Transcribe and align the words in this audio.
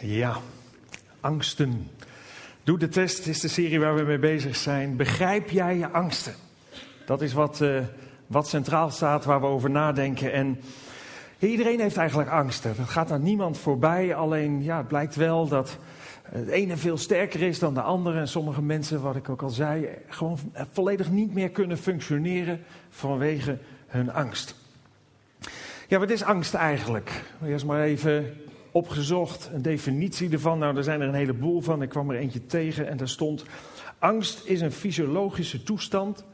Ja, 0.00 0.36
angsten. 1.20 1.90
Doe 2.64 2.78
de 2.78 2.88
test 2.88 3.26
is 3.26 3.40
de 3.40 3.48
serie 3.48 3.80
waar 3.80 3.94
we 3.94 4.02
mee 4.02 4.18
bezig 4.18 4.56
zijn. 4.56 4.96
Begrijp 4.96 5.50
jij 5.50 5.76
je 5.76 5.88
angsten? 5.88 6.34
Dat 7.06 7.22
is 7.22 7.32
wat, 7.32 7.60
uh, 7.60 7.80
wat 8.26 8.48
centraal 8.48 8.90
staat, 8.90 9.24
waar 9.24 9.40
we 9.40 9.46
over 9.46 9.70
nadenken. 9.70 10.32
En 10.32 10.60
iedereen 11.38 11.80
heeft 11.80 11.96
eigenlijk 11.96 12.30
angsten. 12.30 12.74
Dat 12.76 12.88
gaat 12.88 13.10
aan 13.10 13.22
niemand 13.22 13.58
voorbij. 13.58 14.14
Alleen 14.14 14.62
ja, 14.62 14.76
het 14.76 14.88
blijkt 14.88 15.16
wel 15.16 15.48
dat 15.48 15.78
het 16.22 16.48
ene 16.48 16.76
veel 16.76 16.98
sterker 16.98 17.42
is 17.42 17.58
dan 17.58 17.74
de 17.74 17.82
andere. 17.82 18.18
En 18.18 18.28
sommige 18.28 18.62
mensen, 18.62 19.02
wat 19.02 19.16
ik 19.16 19.28
ook 19.28 19.42
al 19.42 19.50
zei, 19.50 19.88
gewoon 20.08 20.38
volledig 20.72 21.10
niet 21.10 21.34
meer 21.34 21.50
kunnen 21.50 21.78
functioneren 21.78 22.60
vanwege 22.90 23.58
hun 23.86 24.12
angst. 24.12 24.54
Ja, 25.88 25.98
wat 25.98 26.10
is 26.10 26.24
angst 26.24 26.54
eigenlijk? 26.54 27.22
Eerst 27.44 27.64
maar 27.64 27.82
even 27.82 28.36
opgezocht, 28.78 29.50
een 29.52 29.62
definitie 29.62 30.30
ervan. 30.30 30.58
Nou, 30.58 30.76
er 30.76 30.84
zijn 30.84 31.00
er 31.00 31.08
een 31.08 31.14
heleboel 31.14 31.60
van. 31.60 31.82
Ik 31.82 31.88
kwam 31.88 32.10
er 32.10 32.16
eentje 32.16 32.46
tegen 32.46 32.88
en 32.88 32.96
daar 32.96 33.08
stond: 33.08 33.44
Angst 33.98 34.44
is 34.44 34.60
een 34.60 34.72
fysiologische 34.72 35.62
toestand 35.62 36.24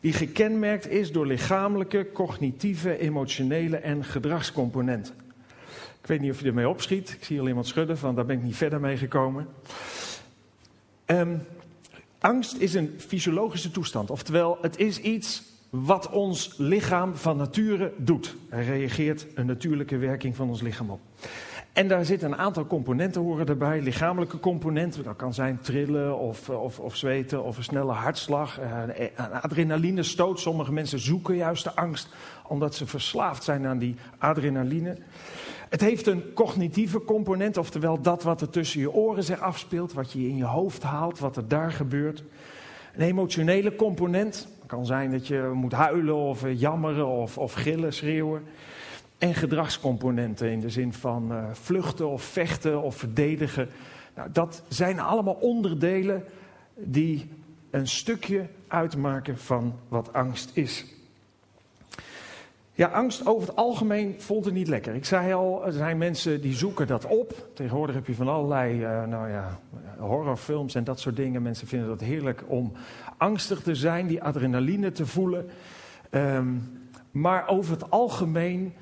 die 0.00 0.12
gekenmerkt 0.12 0.88
is 0.88 1.12
door 1.12 1.26
lichamelijke, 1.26 2.12
cognitieve, 2.12 2.98
emotionele 2.98 3.76
en 3.76 4.04
gedragscomponenten. 4.04 5.14
Ik 6.00 6.06
weet 6.06 6.20
niet 6.20 6.30
of 6.30 6.40
je 6.40 6.46
ermee 6.46 6.68
opschiet. 6.68 7.10
Ik 7.10 7.24
zie 7.24 7.40
al 7.40 7.48
iemand 7.48 7.66
schudden, 7.66 7.98
van 7.98 8.14
daar 8.14 8.26
ben 8.26 8.36
ik 8.36 8.42
niet 8.42 8.56
verder 8.56 8.80
mee 8.80 8.96
gekomen. 8.96 9.46
Um, 11.06 11.42
angst 12.18 12.56
is 12.56 12.74
een 12.74 12.94
fysiologische 12.98 13.70
toestand, 13.70 14.10
oftewel 14.10 14.58
het 14.60 14.78
is 14.78 15.00
iets 15.00 15.42
wat 15.70 16.10
ons 16.10 16.54
lichaam 16.56 17.16
van 17.16 17.36
nature 17.36 17.92
doet. 17.96 18.36
Er 18.48 18.64
reageert 18.64 19.26
een 19.34 19.46
natuurlijke 19.46 19.96
werking 19.96 20.36
van 20.36 20.48
ons 20.48 20.60
lichaam 20.60 20.90
op. 20.90 21.00
En 21.76 21.88
daar 21.88 22.04
zitten 22.04 22.32
een 22.32 22.38
aantal 22.38 22.66
componenten 22.66 23.22
horen 23.22 23.46
erbij. 23.46 23.80
Lichamelijke 23.80 24.40
componenten, 24.40 25.04
dat 25.04 25.16
kan 25.16 25.34
zijn 25.34 25.58
trillen 25.60 26.18
of, 26.18 26.48
of, 26.48 26.80
of 26.80 26.96
zweten 26.96 27.44
of 27.44 27.56
een 27.56 27.62
snelle 27.62 27.92
hartslag. 27.92 28.58
Eh, 28.58 29.08
een 29.16 29.32
adrenaline 29.32 30.02
stoot. 30.02 30.40
Sommige 30.40 30.72
mensen 30.72 30.98
zoeken 30.98 31.36
juist 31.36 31.64
de 31.64 31.74
angst 31.74 32.08
omdat 32.46 32.74
ze 32.74 32.86
verslaafd 32.86 33.44
zijn 33.44 33.66
aan 33.66 33.78
die 33.78 33.96
adrenaline. 34.18 34.96
Het 35.68 35.80
heeft 35.80 36.06
een 36.06 36.32
cognitieve 36.34 37.04
component, 37.04 37.56
oftewel 37.56 38.00
dat 38.00 38.22
wat 38.22 38.40
er 38.40 38.50
tussen 38.50 38.80
je 38.80 38.92
oren 38.92 39.24
zich 39.24 39.40
afspeelt, 39.40 39.92
wat 39.92 40.12
je 40.12 40.28
in 40.28 40.36
je 40.36 40.44
hoofd 40.44 40.82
haalt, 40.82 41.18
wat 41.18 41.36
er 41.36 41.48
daar 41.48 41.72
gebeurt. 41.72 42.24
Een 42.94 43.06
emotionele 43.06 43.76
component, 43.76 44.48
het 44.58 44.68
kan 44.68 44.86
zijn 44.86 45.10
dat 45.10 45.26
je 45.26 45.50
moet 45.54 45.72
huilen 45.72 46.16
of 46.16 46.44
jammeren 46.54 47.06
of, 47.06 47.38
of 47.38 47.52
gillen, 47.52 47.92
schreeuwen. 47.92 48.42
En 49.18 49.34
gedragscomponenten 49.34 50.50
in 50.50 50.60
de 50.60 50.70
zin 50.70 50.92
van 50.92 51.32
uh, 51.32 51.44
vluchten 51.52 52.08
of 52.08 52.22
vechten 52.22 52.82
of 52.82 52.96
verdedigen. 52.96 53.68
Nou, 54.14 54.28
dat 54.32 54.62
zijn 54.68 55.00
allemaal 55.00 55.34
onderdelen 55.34 56.24
die 56.74 57.30
een 57.70 57.88
stukje 57.88 58.46
uitmaken 58.68 59.38
van 59.38 59.74
wat 59.88 60.12
angst 60.12 60.50
is. 60.54 60.84
Ja, 62.72 62.86
angst 62.86 63.26
over 63.26 63.48
het 63.48 63.56
algemeen 63.56 64.14
voelt 64.18 64.44
het 64.44 64.54
niet 64.54 64.68
lekker. 64.68 64.94
Ik 64.94 65.04
zei 65.04 65.32
al, 65.32 65.66
er 65.66 65.72
zijn 65.72 65.98
mensen 65.98 66.40
die 66.40 66.54
zoeken 66.54 66.86
dat 66.86 67.06
op. 67.06 67.48
Tegenwoordig 67.54 67.94
heb 67.94 68.06
je 68.06 68.14
van 68.14 68.28
allerlei 68.28 68.80
uh, 68.80 69.04
nou 69.04 69.28
ja, 69.28 69.58
horrorfilms 69.98 70.74
en 70.74 70.84
dat 70.84 71.00
soort 71.00 71.16
dingen. 71.16 71.42
Mensen 71.42 71.66
vinden 71.66 71.88
dat 71.88 72.00
heerlijk 72.00 72.44
om 72.46 72.72
angstig 73.16 73.62
te 73.62 73.74
zijn, 73.74 74.06
die 74.06 74.22
adrenaline 74.22 74.92
te 74.92 75.06
voelen. 75.06 75.46
Um, 76.10 76.62
maar 77.10 77.48
over 77.48 77.72
het 77.72 77.90
algemeen 77.90 78.74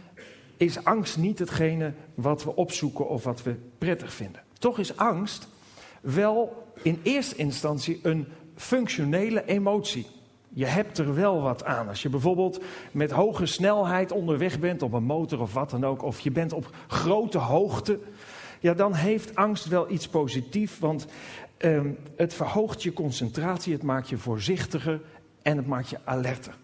is 0.65 0.85
angst 0.85 1.17
niet 1.17 1.39
hetgene 1.39 1.93
wat 2.15 2.45
we 2.45 2.57
opzoeken 2.57 3.09
of 3.09 3.25
wat 3.25 3.43
we 3.43 3.55
prettig 3.79 4.13
vinden. 4.13 4.43
Toch 4.59 4.79
is 4.79 4.97
angst 4.97 5.49
wel 6.01 6.67
in 6.83 7.01
eerste 7.03 7.37
instantie 7.37 8.01
een 8.03 8.27
functionele 8.57 9.45
emotie. 9.45 10.07
Je 10.49 10.67
hebt 10.67 10.99
er 10.99 11.15
wel 11.15 11.41
wat 11.41 11.65
aan. 11.65 11.89
Als 11.89 12.03
je 12.03 12.09
bijvoorbeeld 12.09 12.63
met 12.93 13.11
hoge 13.11 13.47
snelheid 13.47 14.13
onderweg 14.13 14.59
bent 14.59 14.83
op 14.83 14.93
een 14.93 15.05
motor 15.05 15.41
of 15.41 15.53
wat 15.53 15.71
dan 15.71 15.85
ook, 15.85 16.03
of 16.03 16.21
je 16.21 16.31
bent 16.31 16.53
op 16.53 16.71
grote 16.87 17.39
hoogte, 17.39 17.99
ja, 18.61 18.75
dan 18.75 18.95
heeft 18.95 19.35
angst 19.35 19.69
wel 19.69 19.91
iets 19.91 20.09
positiefs, 20.09 20.79
want 20.79 21.07
ehm, 21.57 21.91
het 22.17 22.35
verhoogt 22.35 22.83
je 22.83 22.93
concentratie, 22.93 23.73
het 23.73 23.83
maakt 23.83 24.09
je 24.09 24.19
voorzichtiger 24.19 25.01
en 25.43 25.57
het 25.57 25.67
maakt 25.67 25.89
je 25.89 25.99
alerter. 26.05 26.55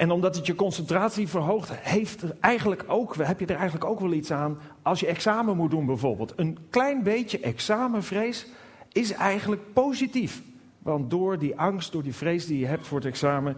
En 0.00 0.10
omdat 0.10 0.36
het 0.36 0.46
je 0.46 0.54
concentratie 0.54 1.28
verhoogt, 1.28 1.70
heeft 1.74 2.24
eigenlijk 2.40 2.84
ook, 2.86 3.16
heb 3.16 3.40
je 3.40 3.46
er 3.46 3.56
eigenlijk 3.56 3.84
ook 3.84 4.00
wel 4.00 4.12
iets 4.12 4.30
aan 4.30 4.58
als 4.82 5.00
je 5.00 5.06
examen 5.06 5.56
moet 5.56 5.70
doen 5.70 5.86
bijvoorbeeld. 5.86 6.32
Een 6.36 6.58
klein 6.70 7.02
beetje 7.02 7.40
examenvrees 7.40 8.46
is 8.92 9.12
eigenlijk 9.12 9.72
positief. 9.72 10.42
Want 10.78 11.10
door 11.10 11.38
die 11.38 11.58
angst, 11.58 11.92
door 11.92 12.02
die 12.02 12.14
vrees 12.14 12.46
die 12.46 12.58
je 12.58 12.66
hebt 12.66 12.86
voor 12.86 12.98
het 12.98 13.06
examen, 13.06 13.56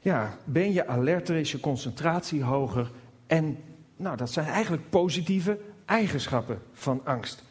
ja, 0.00 0.36
ben 0.44 0.72
je 0.72 0.86
alerter, 0.86 1.36
is 1.36 1.52
je 1.52 1.60
concentratie 1.60 2.42
hoger. 2.42 2.90
En 3.26 3.58
nou, 3.96 4.16
dat 4.16 4.30
zijn 4.30 4.46
eigenlijk 4.46 4.90
positieve 4.90 5.58
eigenschappen 5.84 6.62
van 6.72 7.00
angst. 7.04 7.44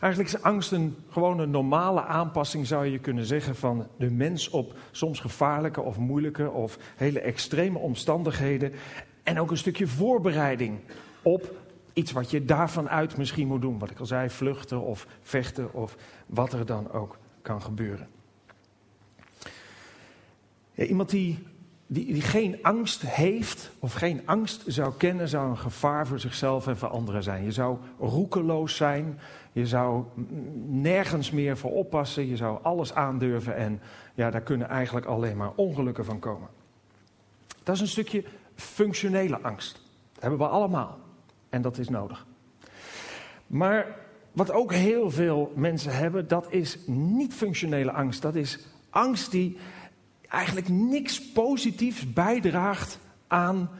Eigenlijk 0.00 0.34
is 0.34 0.42
angst 0.42 0.72
een 0.72 0.96
gewoon 1.08 1.38
een 1.38 1.50
normale 1.50 2.04
aanpassing, 2.04 2.66
zou 2.66 2.86
je 2.86 2.98
kunnen 2.98 3.24
zeggen, 3.24 3.56
van 3.56 3.86
de 3.96 4.10
mens 4.10 4.48
op 4.48 4.74
soms 4.90 5.20
gevaarlijke 5.20 5.80
of 5.80 5.98
moeilijke 5.98 6.50
of 6.50 6.78
hele 6.96 7.20
extreme 7.20 7.78
omstandigheden. 7.78 8.72
En 9.22 9.40
ook 9.40 9.50
een 9.50 9.56
stukje 9.56 9.86
voorbereiding 9.86 10.78
op 11.22 11.56
iets 11.92 12.12
wat 12.12 12.30
je 12.30 12.44
daarvan 12.44 12.88
uit 12.88 13.16
misschien 13.16 13.46
moet 13.46 13.60
doen. 13.60 13.78
Wat 13.78 13.90
ik 13.90 13.98
al 13.98 14.06
zei, 14.06 14.30
vluchten 14.30 14.80
of 14.80 15.06
vechten 15.20 15.72
of 15.72 15.96
wat 16.26 16.52
er 16.52 16.66
dan 16.66 16.90
ook 16.92 17.18
kan 17.42 17.62
gebeuren. 17.62 18.08
Ja, 20.72 20.84
iemand 20.84 21.10
die, 21.10 21.38
die, 21.90 22.12
die 22.12 22.22
geen 22.22 22.58
angst 22.62 23.02
heeft 23.02 23.70
of 23.78 23.92
geen 23.92 24.22
angst 24.24 24.62
zou 24.66 24.92
kennen, 24.96 25.28
zou 25.28 25.50
een 25.50 25.58
gevaar 25.58 26.06
voor 26.06 26.20
zichzelf 26.20 26.66
en 26.66 26.76
voor 26.76 26.88
anderen 26.88 27.22
zijn. 27.22 27.44
Je 27.44 27.52
zou 27.52 27.78
roekeloos 27.98 28.76
zijn, 28.76 29.18
je 29.52 29.66
zou 29.66 30.04
nergens 30.66 31.30
meer 31.30 31.56
voor 31.56 31.70
oppassen, 31.70 32.26
je 32.26 32.36
zou 32.36 32.58
alles 32.62 32.94
aandurven 32.94 33.56
en 33.56 33.80
ja, 34.14 34.30
daar 34.30 34.40
kunnen 34.40 34.68
eigenlijk 34.68 35.06
alleen 35.06 35.36
maar 35.36 35.52
ongelukken 35.54 36.04
van 36.04 36.18
komen. 36.18 36.48
Dat 37.62 37.74
is 37.74 37.80
een 37.80 37.88
stukje 37.88 38.24
functionele 38.54 39.40
angst. 39.40 39.72
Dat 40.12 40.22
hebben 40.22 40.38
we 40.38 40.48
allemaal 40.48 40.98
en 41.48 41.62
dat 41.62 41.78
is 41.78 41.88
nodig. 41.88 42.26
Maar 43.46 43.96
wat 44.32 44.50
ook 44.50 44.72
heel 44.72 45.10
veel 45.10 45.52
mensen 45.54 45.96
hebben, 45.96 46.28
dat 46.28 46.46
is 46.52 46.78
niet 46.86 47.34
functionele 47.34 47.92
angst. 47.92 48.22
Dat 48.22 48.34
is 48.34 48.66
angst 48.90 49.30
die 49.30 49.56
eigenlijk 50.28 50.68
niks 50.68 51.32
positiefs 51.32 52.12
bijdraagt 52.12 52.98
aan, 53.26 53.70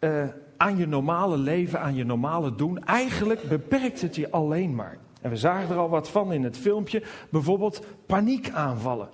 uh, 0.00 0.24
aan 0.56 0.76
je 0.76 0.86
normale 0.86 1.36
leven, 1.36 1.80
aan 1.80 1.94
je 1.94 2.04
normale 2.04 2.54
doen. 2.54 2.84
Eigenlijk 2.84 3.48
beperkt 3.48 4.00
het 4.00 4.16
je 4.16 4.30
alleen 4.30 4.74
maar. 4.74 4.98
En 5.20 5.30
we 5.30 5.36
zagen 5.36 5.70
er 5.74 5.80
al 5.80 5.88
wat 5.88 6.08
van 6.08 6.32
in 6.32 6.44
het 6.44 6.56
filmpje. 6.56 7.02
Bijvoorbeeld 7.30 7.86
paniekaanvallen. 8.06 9.08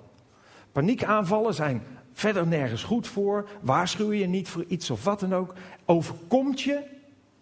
Paniekaanvallen 0.71 1.53
zijn 1.53 1.83
verder 2.13 2.47
nergens 2.47 2.83
goed 2.83 3.07
voor. 3.07 3.49
Waarschuw 3.61 4.11
je 4.11 4.27
niet 4.27 4.49
voor 4.49 4.65
iets 4.67 4.89
of 4.89 5.03
wat 5.03 5.19
dan 5.19 5.35
ook. 5.35 5.53
Overkomt 5.85 6.61
je, 6.61 6.83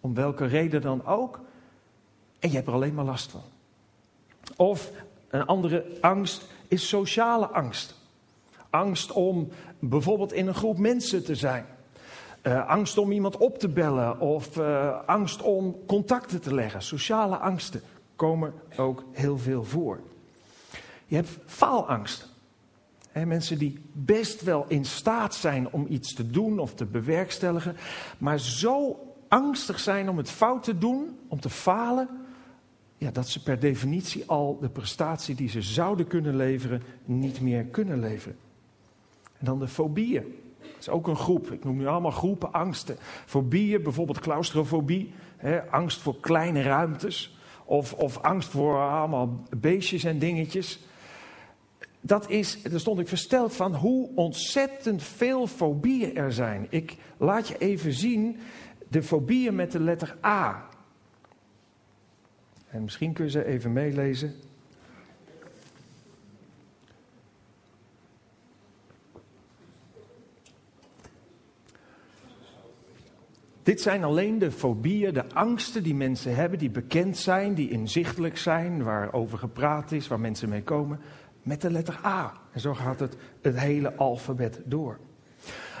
om 0.00 0.14
welke 0.14 0.46
reden 0.46 0.80
dan 0.80 1.06
ook. 1.06 1.40
En 2.38 2.48
je 2.48 2.54
hebt 2.54 2.68
er 2.68 2.74
alleen 2.74 2.94
maar 2.94 3.04
last 3.04 3.30
van. 3.30 3.42
Of 4.56 4.90
een 5.28 5.46
andere 5.46 5.84
angst 6.00 6.46
is 6.68 6.88
sociale 6.88 7.46
angst. 7.46 7.97
Angst 8.78 9.12
om 9.12 9.48
bijvoorbeeld 9.78 10.32
in 10.32 10.46
een 10.46 10.54
groep 10.54 10.78
mensen 10.78 11.24
te 11.24 11.34
zijn. 11.34 11.66
Uh, 12.42 12.68
angst 12.68 12.98
om 12.98 13.12
iemand 13.12 13.36
op 13.36 13.58
te 13.58 13.68
bellen 13.68 14.20
of 14.20 14.56
uh, 14.56 14.98
angst 15.06 15.42
om 15.42 15.76
contacten 15.86 16.40
te 16.40 16.54
leggen. 16.54 16.82
Sociale 16.82 17.36
angsten 17.36 17.80
komen 18.16 18.52
ook 18.76 19.04
heel 19.10 19.38
veel 19.38 19.64
voor. 19.64 20.00
Je 21.06 21.14
hebt 21.14 21.28
faalangst. 21.46 22.28
Mensen 23.12 23.58
die 23.58 23.78
best 23.92 24.42
wel 24.42 24.64
in 24.68 24.84
staat 24.84 25.34
zijn 25.34 25.72
om 25.72 25.86
iets 25.88 26.14
te 26.14 26.30
doen 26.30 26.58
of 26.58 26.74
te 26.74 26.84
bewerkstelligen, 26.84 27.76
maar 28.18 28.40
zo 28.40 28.98
angstig 29.28 29.80
zijn 29.80 30.08
om 30.08 30.16
het 30.16 30.30
fout 30.30 30.62
te 30.62 30.78
doen, 30.78 31.18
om 31.28 31.40
te 31.40 31.50
falen, 31.50 32.08
ja, 32.96 33.10
dat 33.10 33.28
ze 33.28 33.42
per 33.42 33.60
definitie 33.60 34.24
al 34.26 34.58
de 34.60 34.68
prestatie 34.68 35.34
die 35.34 35.48
ze 35.48 35.62
zouden 35.62 36.06
kunnen 36.06 36.36
leveren 36.36 36.82
niet 37.04 37.40
meer 37.40 37.64
kunnen 37.64 38.00
leveren. 38.00 38.36
En 39.38 39.44
dan 39.44 39.58
de 39.58 39.68
fobieën. 39.68 40.24
Dat 40.60 40.80
is 40.80 40.88
ook 40.88 41.06
een 41.06 41.16
groep. 41.16 41.50
Ik 41.50 41.64
noem 41.64 41.76
nu 41.76 41.86
allemaal 41.86 42.10
groepen 42.10 42.52
angsten. 42.52 42.96
Fobieën, 43.26 43.82
bijvoorbeeld 43.82 44.20
claustrofobie, 44.20 45.12
hè, 45.36 45.70
angst 45.70 46.00
voor 46.00 46.20
kleine 46.20 46.62
ruimtes. 46.62 47.38
Of, 47.64 47.92
of 47.92 48.18
angst 48.18 48.48
voor 48.48 48.78
allemaal 48.78 49.42
beestjes 49.56 50.04
en 50.04 50.18
dingetjes. 50.18 50.80
Dat 52.00 52.30
is, 52.30 52.62
daar 52.62 52.80
stond 52.80 52.98
ik 52.98 53.08
versteld 53.08 53.54
van 53.54 53.74
hoe 53.74 54.10
ontzettend 54.14 55.02
veel 55.02 55.46
fobieën 55.46 56.16
er 56.16 56.32
zijn. 56.32 56.66
Ik 56.70 56.96
laat 57.16 57.48
je 57.48 57.58
even 57.58 57.92
zien 57.92 58.36
de 58.88 59.02
fobieën 59.02 59.54
met 59.54 59.72
de 59.72 59.80
letter 59.80 60.16
A. 60.24 60.68
En 62.68 62.82
misschien 62.82 63.12
kun 63.12 63.24
je 63.24 63.30
ze 63.30 63.44
even 63.44 63.72
meelezen. 63.72 64.34
Dit 73.68 73.80
zijn 73.80 74.04
alleen 74.04 74.38
de 74.38 74.50
fobieën, 74.50 75.14
de 75.14 75.32
angsten 75.34 75.82
die 75.82 75.94
mensen 75.94 76.34
hebben, 76.34 76.58
die 76.58 76.70
bekend 76.70 77.16
zijn, 77.16 77.54
die 77.54 77.70
inzichtelijk 77.70 78.38
zijn, 78.38 78.82
waarover 78.82 79.38
gepraat 79.38 79.92
is, 79.92 80.08
waar 80.08 80.20
mensen 80.20 80.48
mee 80.48 80.62
komen, 80.62 81.00
met 81.42 81.60
de 81.60 81.70
letter 81.70 82.00
A. 82.04 82.32
En 82.52 82.60
zo 82.60 82.74
gaat 82.74 83.00
het 83.00 83.16
het 83.42 83.58
hele 83.58 83.94
alfabet 83.94 84.60
door. 84.64 84.98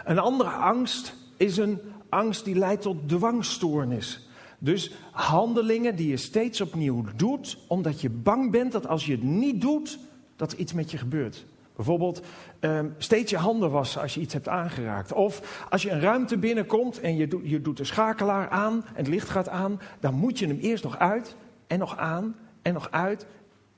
Een 0.04 0.18
andere 0.18 0.50
angst 0.50 1.14
is 1.36 1.56
een 1.56 1.78
angst 2.08 2.44
die 2.44 2.54
leidt 2.54 2.82
tot 2.82 3.08
dwangstoornis. 3.08 4.28
Dus 4.58 4.92
handelingen 5.12 5.96
die 5.96 6.08
je 6.08 6.16
steeds 6.16 6.60
opnieuw 6.60 7.04
doet, 7.16 7.58
omdat 7.68 8.00
je 8.00 8.10
bang 8.10 8.50
bent 8.50 8.72
dat 8.72 8.86
als 8.86 9.06
je 9.06 9.12
het 9.12 9.22
niet 9.22 9.60
doet, 9.60 9.98
dat 10.36 10.52
er 10.52 10.58
iets 10.58 10.72
met 10.72 10.90
je 10.90 10.98
gebeurt. 10.98 11.46
Bijvoorbeeld 11.78 12.22
um, 12.60 12.94
steeds 12.96 13.30
je 13.30 13.36
handen 13.36 13.70
wassen 13.70 14.00
als 14.00 14.14
je 14.14 14.20
iets 14.20 14.32
hebt 14.32 14.48
aangeraakt. 14.48 15.12
Of 15.12 15.64
als 15.70 15.82
je 15.82 15.90
een 15.90 16.00
ruimte 16.00 16.38
binnenkomt 16.38 17.00
en 17.00 17.16
je, 17.16 17.40
je 17.42 17.60
doet 17.60 17.76
de 17.76 17.84
schakelaar 17.84 18.48
aan 18.48 18.84
en 18.86 18.94
het 18.94 19.08
licht 19.08 19.28
gaat 19.28 19.48
aan, 19.48 19.80
dan 20.00 20.14
moet 20.14 20.38
je 20.38 20.46
hem 20.46 20.58
eerst 20.58 20.84
nog 20.84 20.98
uit 20.98 21.36
en 21.66 21.78
nog 21.78 21.96
aan 21.96 22.36
en 22.62 22.72
nog 22.72 22.90
uit 22.90 23.26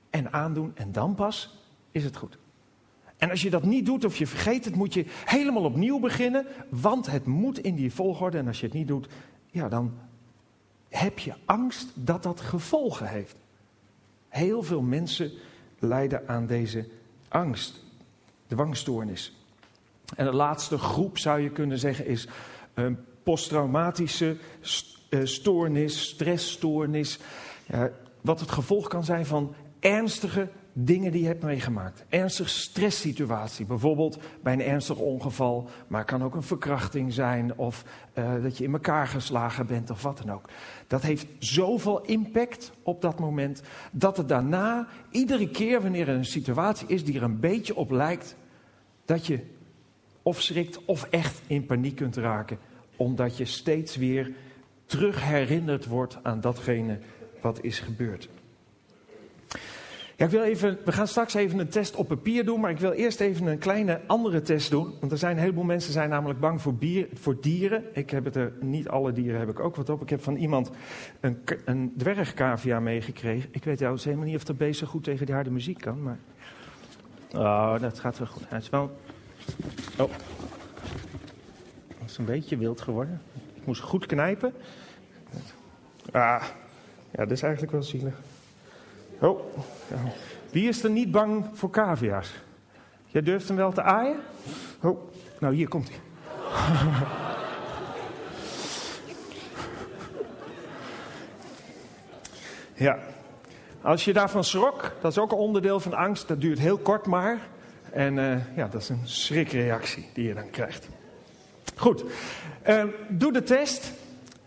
en 0.09 0.33
aandoen 0.33 0.71
en 0.75 0.91
dan 0.91 1.15
pas 1.15 1.57
is 1.91 2.03
het 2.03 2.17
goed. 2.17 2.37
En 3.17 3.29
als 3.29 3.41
je 3.41 3.49
dat 3.49 3.63
niet 3.63 3.85
doet 3.85 4.05
of 4.05 4.17
je 4.17 4.27
vergeet 4.27 4.65
het, 4.65 4.75
moet 4.75 4.93
je 4.93 5.05
helemaal 5.25 5.63
opnieuw 5.63 5.99
beginnen, 5.99 6.45
want 6.69 7.11
het 7.11 7.25
moet 7.25 7.59
in 7.59 7.75
die 7.75 7.93
volgorde. 7.93 8.37
En 8.37 8.47
als 8.47 8.59
je 8.59 8.65
het 8.65 8.75
niet 8.75 8.87
doet, 8.87 9.07
ja, 9.51 9.69
dan 9.69 9.93
heb 10.89 11.19
je 11.19 11.33
angst 11.45 11.91
dat 11.93 12.23
dat 12.23 12.41
gevolgen 12.41 13.07
heeft. 13.07 13.35
Heel 14.27 14.63
veel 14.63 14.81
mensen 14.81 15.31
lijden 15.79 16.27
aan 16.27 16.45
deze 16.45 16.87
angst 17.27 17.89
dwangstoornis. 18.55 19.33
En 20.15 20.25
de 20.25 20.33
laatste 20.33 20.77
groep 20.77 21.17
zou 21.17 21.39
je 21.39 21.49
kunnen 21.49 21.77
zeggen 21.77 22.05
is 22.05 22.27
een 22.73 22.97
posttraumatische 23.23 24.37
eh, 25.09 25.19
stoornis, 25.23 26.01
stressstoornis. 26.01 27.19
wat 28.21 28.39
het 28.39 28.51
gevolg 28.51 28.87
kan 28.87 29.03
zijn 29.03 29.25
van 29.25 29.53
ernstige 29.79 30.47
dingen 30.73 31.11
die 31.11 31.21
je 31.21 31.27
hebt 31.27 31.43
meegemaakt. 31.43 32.05
Ernstige 32.09 32.49
stresssituatie, 32.49 33.65
bijvoorbeeld 33.65 34.17
bij 34.43 34.53
een 34.53 34.61
ernstig 34.61 34.97
ongeval, 34.97 35.69
maar 35.87 35.99
het 35.99 36.09
kan 36.09 36.23
ook 36.23 36.35
een 36.35 36.43
verkrachting 36.43 37.13
zijn 37.13 37.57
of 37.57 37.83
uh, 38.13 38.43
dat 38.43 38.57
je 38.57 38.63
in 38.63 38.73
elkaar 38.73 39.07
geslagen 39.07 39.65
bent 39.65 39.89
of 39.89 40.01
wat 40.01 40.17
dan 40.17 40.31
ook. 40.31 40.49
Dat 40.87 41.01
heeft 41.01 41.25
zoveel 41.39 42.01
impact 42.01 42.71
op 42.83 43.01
dat 43.01 43.19
moment 43.19 43.61
dat 43.91 44.17
het 44.17 44.29
daarna, 44.29 44.87
iedere 45.09 45.49
keer 45.49 45.81
wanneer 45.81 46.07
er 46.07 46.15
een 46.15 46.25
situatie 46.25 46.87
is 46.87 47.05
die 47.05 47.15
er 47.15 47.23
een 47.23 47.39
beetje 47.39 47.75
op 47.75 47.91
lijkt, 47.91 48.35
dat 49.11 49.25
je 49.25 49.39
of 50.21 50.41
schrikt 50.41 50.85
of 50.85 51.03
echt 51.03 51.41
in 51.47 51.65
paniek 51.65 51.95
kunt 51.95 52.15
raken, 52.15 52.57
omdat 52.95 53.37
je 53.37 53.45
steeds 53.45 53.95
weer 53.95 54.31
terug 54.85 55.23
herinnerd 55.23 55.85
wordt 55.85 56.17
aan 56.21 56.41
datgene 56.41 56.99
wat 57.41 57.63
is 57.63 57.79
gebeurd. 57.79 58.29
Ja, 60.15 60.25
ik 60.25 60.31
wil 60.31 60.43
even, 60.43 60.77
we 60.85 60.91
gaan 60.91 61.07
straks 61.07 61.33
even 61.33 61.59
een 61.59 61.69
test 61.69 61.95
op 61.95 62.07
papier 62.07 62.45
doen, 62.45 62.59
maar 62.59 62.71
ik 62.71 62.79
wil 62.79 62.91
eerst 62.91 63.19
even 63.19 63.45
een 63.45 63.57
kleine 63.57 64.01
andere 64.07 64.41
test 64.41 64.69
doen. 64.69 64.93
Want 64.99 65.11
er 65.11 65.17
zijn 65.17 65.35
een 65.35 65.41
heleboel 65.41 65.63
mensen 65.63 65.93
zijn 65.93 66.09
namelijk 66.09 66.39
bang 66.39 66.61
voor, 66.61 66.75
bier, 66.75 67.07
voor 67.13 67.41
dieren. 67.41 67.83
Ik 67.93 68.09
heb 68.09 68.25
het 68.25 68.35
er, 68.35 68.53
niet 68.59 68.87
alle 68.87 69.11
dieren 69.11 69.39
heb 69.39 69.49
ik 69.49 69.59
ook 69.59 69.75
wat 69.75 69.89
op. 69.89 70.01
Ik 70.01 70.09
heb 70.09 70.23
van 70.23 70.35
iemand 70.35 70.71
een, 71.19 71.37
een 71.65 71.93
dwergcavia 71.97 72.79
meegekregen. 72.79 73.49
Ik 73.51 73.63
weet 73.63 73.77
trouwens 73.77 74.03
helemaal 74.03 74.25
niet 74.25 74.35
of 74.35 74.43
dat 74.43 74.57
beest 74.57 74.79
zo 74.79 74.87
goed 74.87 75.03
tegen 75.03 75.25
die 75.25 75.35
harde 75.35 75.51
muziek 75.51 75.79
kan, 75.79 76.03
maar... 76.03 76.19
Oh, 77.35 77.79
dat 77.79 77.99
gaat 77.99 78.17
wel 78.17 78.27
goed. 78.27 78.43
Hij 78.47 78.59
is 78.59 78.69
wel. 78.69 78.99
Oh. 79.97 80.11
Dat 81.99 82.09
is 82.09 82.17
een 82.17 82.25
beetje 82.25 82.57
wild 82.57 82.81
geworden. 82.81 83.21
Ik 83.53 83.65
moest 83.65 83.81
goed 83.81 84.05
knijpen. 84.05 84.53
Ah. 86.11 86.43
Ja, 87.11 87.23
dat 87.23 87.31
is 87.31 87.41
eigenlijk 87.41 87.71
wel 87.71 87.83
zielig. 87.83 88.13
Oh. 89.19 89.39
Wie 90.51 90.67
is 90.67 90.83
er 90.83 90.89
niet 90.89 91.11
bang 91.11 91.45
voor 91.53 91.69
cavia's? 91.69 92.33
Jij 93.05 93.21
durft 93.21 93.47
hem 93.47 93.57
wel 93.57 93.71
te 93.71 93.81
aaien? 93.81 94.19
Oh. 94.81 95.11
Nou, 95.39 95.53
hier 95.55 95.67
komt 95.67 95.89
hij. 95.89 95.99
ja, 102.85 102.99
als 103.81 104.05
je 104.05 104.13
daarvan 104.13 104.43
schrok, 104.43 104.91
dat 105.01 105.11
is 105.11 105.17
ook 105.17 105.31
een 105.31 105.37
onderdeel 105.37 105.79
van 105.79 105.93
angst. 105.93 106.27
Dat 106.27 106.41
duurt 106.41 106.59
heel 106.59 106.77
kort 106.77 107.05
maar. 107.05 107.39
En 107.91 108.17
uh, 108.17 108.55
ja, 108.55 108.67
dat 108.67 108.81
is 108.81 108.89
een 108.89 109.01
schrikreactie 109.03 110.09
die 110.13 110.27
je 110.27 110.33
dan 110.33 110.49
krijgt. 110.49 110.89
Goed, 111.75 112.03
uh, 112.67 112.83
doe 113.09 113.33
de 113.33 113.43
test. 113.43 113.91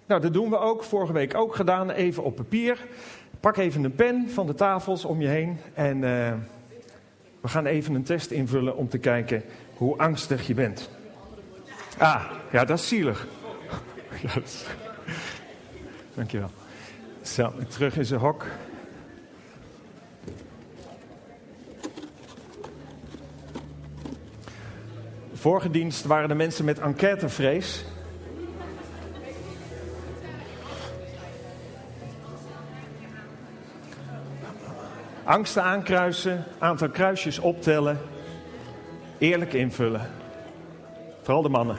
Nou, 0.07 0.21
dat 0.21 0.33
doen 0.33 0.51
we 0.51 0.59
ook. 0.59 0.85
Vorige 0.85 1.13
week 1.13 1.35
ook 1.35 1.55
gedaan. 1.55 1.91
Even 1.91 2.25
op 2.25 2.37
papier. 2.37 2.79
Pak 3.41 3.57
even 3.57 3.85
een 3.85 3.95
pen 3.95 4.31
van 4.31 4.47
de 4.47 4.55
tafels 4.55 5.05
om 5.05 5.21
je 5.21 5.29
heen. 5.29 5.59
En 5.75 5.97
uh, 5.97 6.33
we 7.41 7.49
gaan 7.49 7.67
even 7.67 7.95
een 7.95 8.03
test 8.03 8.31
invullen 8.31 8.77
om 8.77 8.89
te 8.89 8.99
kijken 8.99 9.43
hoe 9.77 9.99
angstig 9.99 10.47
je 10.47 10.55
bent. 10.55 10.91
Ah, 11.99 12.25
ja, 12.51 12.65
dat 12.65 12.79
is 12.79 12.89
zielig. 12.89 13.27
Dankjewel. 16.15 16.51
Zo, 17.23 17.53
terug 17.69 17.97
in 17.97 18.05
zijn 18.05 18.21
hok. 18.21 18.47
Vorige 25.45 25.71
dienst 25.71 26.05
waren 26.05 26.29
de 26.29 26.35
mensen 26.35 26.65
met 26.65 26.79
enquêtevrees. 26.79 27.85
Angsten 35.25 35.63
aankruisen, 35.63 36.45
aantal 36.59 36.89
kruisjes 36.89 37.39
optellen, 37.39 38.01
eerlijk 39.19 39.53
invullen. 39.53 40.11
Vooral 41.23 41.43
de 41.43 41.49
mannen. 41.49 41.77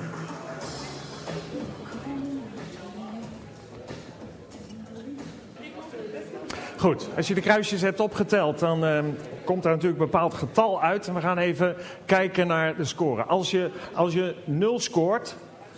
Goed, 6.85 7.07
als 7.15 7.27
je 7.27 7.33
de 7.33 7.41
kruisjes 7.41 7.81
hebt 7.81 7.99
opgeteld, 7.99 8.59
dan 8.59 8.83
uh, 8.83 8.99
komt 9.43 9.63
daar 9.63 9.73
natuurlijk 9.73 10.01
een 10.01 10.09
bepaald 10.09 10.33
getal 10.33 10.81
uit. 10.81 11.07
En 11.07 11.13
we 11.13 11.21
gaan 11.21 11.37
even 11.37 11.75
kijken 12.05 12.47
naar 12.47 12.75
de 12.75 12.83
score. 12.83 13.23
Als 13.23 13.51
je, 13.51 13.71
als 13.93 14.13
je 14.13 14.35
0 14.43 14.79
scoort, 14.79 15.35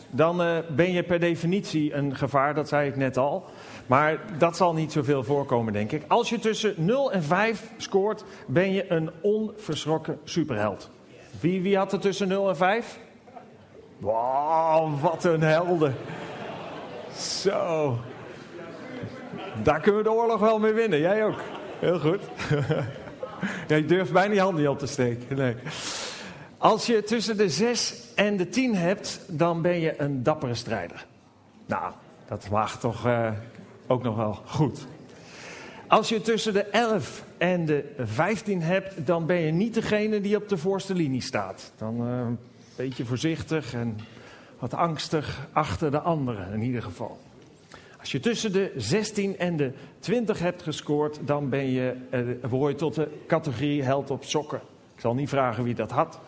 dan 0.09 0.41
uh, 0.41 0.57
ben 0.75 0.91
je 0.91 1.03
per 1.03 1.19
definitie 1.19 1.93
een 1.93 2.15
gevaar, 2.15 2.53
dat 2.53 2.67
zei 2.67 2.89
ik 2.89 2.95
net 2.95 3.17
al. 3.17 3.45
Maar 3.85 4.19
dat 4.37 4.57
zal 4.57 4.73
niet 4.73 4.91
zoveel 4.91 5.23
voorkomen, 5.23 5.73
denk 5.73 5.91
ik. 5.91 6.03
Als 6.07 6.29
je 6.29 6.39
tussen 6.39 6.73
0 6.77 7.11
en 7.11 7.23
5 7.23 7.71
scoort, 7.77 8.23
ben 8.47 8.71
je 8.71 8.91
een 8.91 9.09
onverschrokken 9.21 10.19
superheld. 10.23 10.89
Wie, 11.39 11.61
wie 11.61 11.77
had 11.77 11.93
er 11.93 11.99
tussen 11.99 12.27
0 12.27 12.49
en 12.49 12.57
5? 12.57 12.99
Wow, 13.97 15.01
wat 15.01 15.23
een 15.23 15.41
helden. 15.41 15.95
Zo. 17.17 17.97
Daar 19.63 19.79
kunnen 19.81 20.03
we 20.03 20.09
de 20.09 20.15
oorlog 20.15 20.39
wel 20.39 20.59
mee 20.59 20.73
winnen. 20.73 20.99
Jij 20.99 21.25
ook. 21.25 21.41
Heel 21.79 21.99
goed. 21.99 22.19
ja, 23.67 23.75
je 23.75 23.85
durft 23.85 24.11
bijna 24.11 24.33
je 24.33 24.39
hand 24.39 24.57
niet 24.57 24.67
op 24.67 24.79
te 24.79 24.87
steken. 24.87 25.37
Nee. 25.37 25.55
Als 26.57 26.85
je 26.85 27.03
tussen 27.03 27.37
de 27.37 27.49
6 27.49 27.95
en 28.15 28.37
de 28.37 28.49
10 28.49 28.75
hebt, 28.75 29.19
dan 29.27 29.61
ben 29.61 29.79
je 29.79 30.01
een 30.01 30.23
dappere 30.23 30.53
strijder. 30.53 31.05
Nou, 31.65 31.93
dat 32.27 32.49
mag 32.49 32.79
toch 32.79 33.05
uh, 33.05 33.31
ook 33.87 34.03
nog 34.03 34.15
wel 34.15 34.33
goed. 34.45 34.87
Als 35.87 36.09
je 36.09 36.21
tussen 36.21 36.53
de 36.53 36.63
11 36.63 37.23
en 37.37 37.65
de 37.65 37.93
15 37.97 38.61
hebt, 38.61 39.05
dan 39.05 39.25
ben 39.25 39.39
je 39.39 39.51
niet 39.51 39.73
degene 39.73 40.21
die 40.21 40.35
op 40.35 40.49
de 40.49 40.57
voorste 40.57 40.93
linie 40.93 41.21
staat. 41.21 41.71
Dan 41.77 42.07
uh, 42.07 42.17
een 42.19 42.39
beetje 42.75 43.05
voorzichtig 43.05 43.73
en 43.73 43.97
wat 44.59 44.73
angstig 44.73 45.47
achter 45.51 45.91
de 45.91 45.99
anderen 45.99 46.53
in 46.53 46.61
ieder 46.61 46.81
geval. 46.81 47.19
Als 47.99 48.11
je 48.11 48.19
tussen 48.19 48.51
de 48.51 48.71
16 48.75 49.37
en 49.37 49.57
de 49.57 49.71
20 49.99 50.39
hebt 50.39 50.61
gescoord, 50.61 51.19
dan 51.21 51.49
ben 51.49 51.71
je, 51.71 51.95
behoor 52.41 52.69
je 52.69 52.75
tot 52.75 52.95
de 52.95 53.07
categorie 53.27 53.83
held 53.83 54.11
op 54.11 54.23
sokken. 54.23 54.61
Ik 54.95 55.01
zal 55.01 55.13
niet 55.13 55.29
vragen 55.29 55.63
wie 55.63 55.75
dat 55.75 55.91
had. 55.91 56.19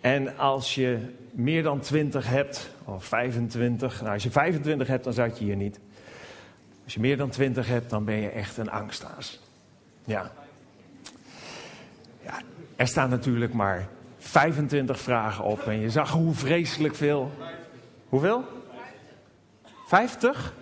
En 0.00 0.36
als 0.36 0.74
je 0.74 0.98
meer 1.30 1.62
dan 1.62 1.80
20 1.80 2.28
hebt, 2.28 2.70
of 2.84 3.04
25, 3.04 4.00
nou 4.00 4.12
als 4.12 4.22
je 4.22 4.30
25 4.30 4.88
hebt, 4.88 5.04
dan 5.04 5.12
zat 5.12 5.38
je 5.38 5.44
hier 5.44 5.56
niet. 5.56 5.80
Als 6.84 6.94
je 6.94 7.00
meer 7.00 7.16
dan 7.16 7.30
20 7.30 7.68
hebt, 7.68 7.90
dan 7.90 8.04
ben 8.04 8.20
je 8.20 8.28
echt 8.28 8.56
een 8.56 8.70
angstaas. 8.70 9.40
Ja. 10.04 10.30
ja. 12.22 12.40
Er 12.76 12.86
staan 12.86 13.10
natuurlijk 13.10 13.52
maar 13.52 13.88
25 14.18 15.00
vragen 15.00 15.44
op 15.44 15.60
en 15.60 15.80
je 15.80 15.90
zag 15.90 16.10
hoe 16.10 16.34
vreselijk 16.34 16.94
veel. 16.94 17.32
Hoeveel? 18.08 18.44
50? 19.88 20.52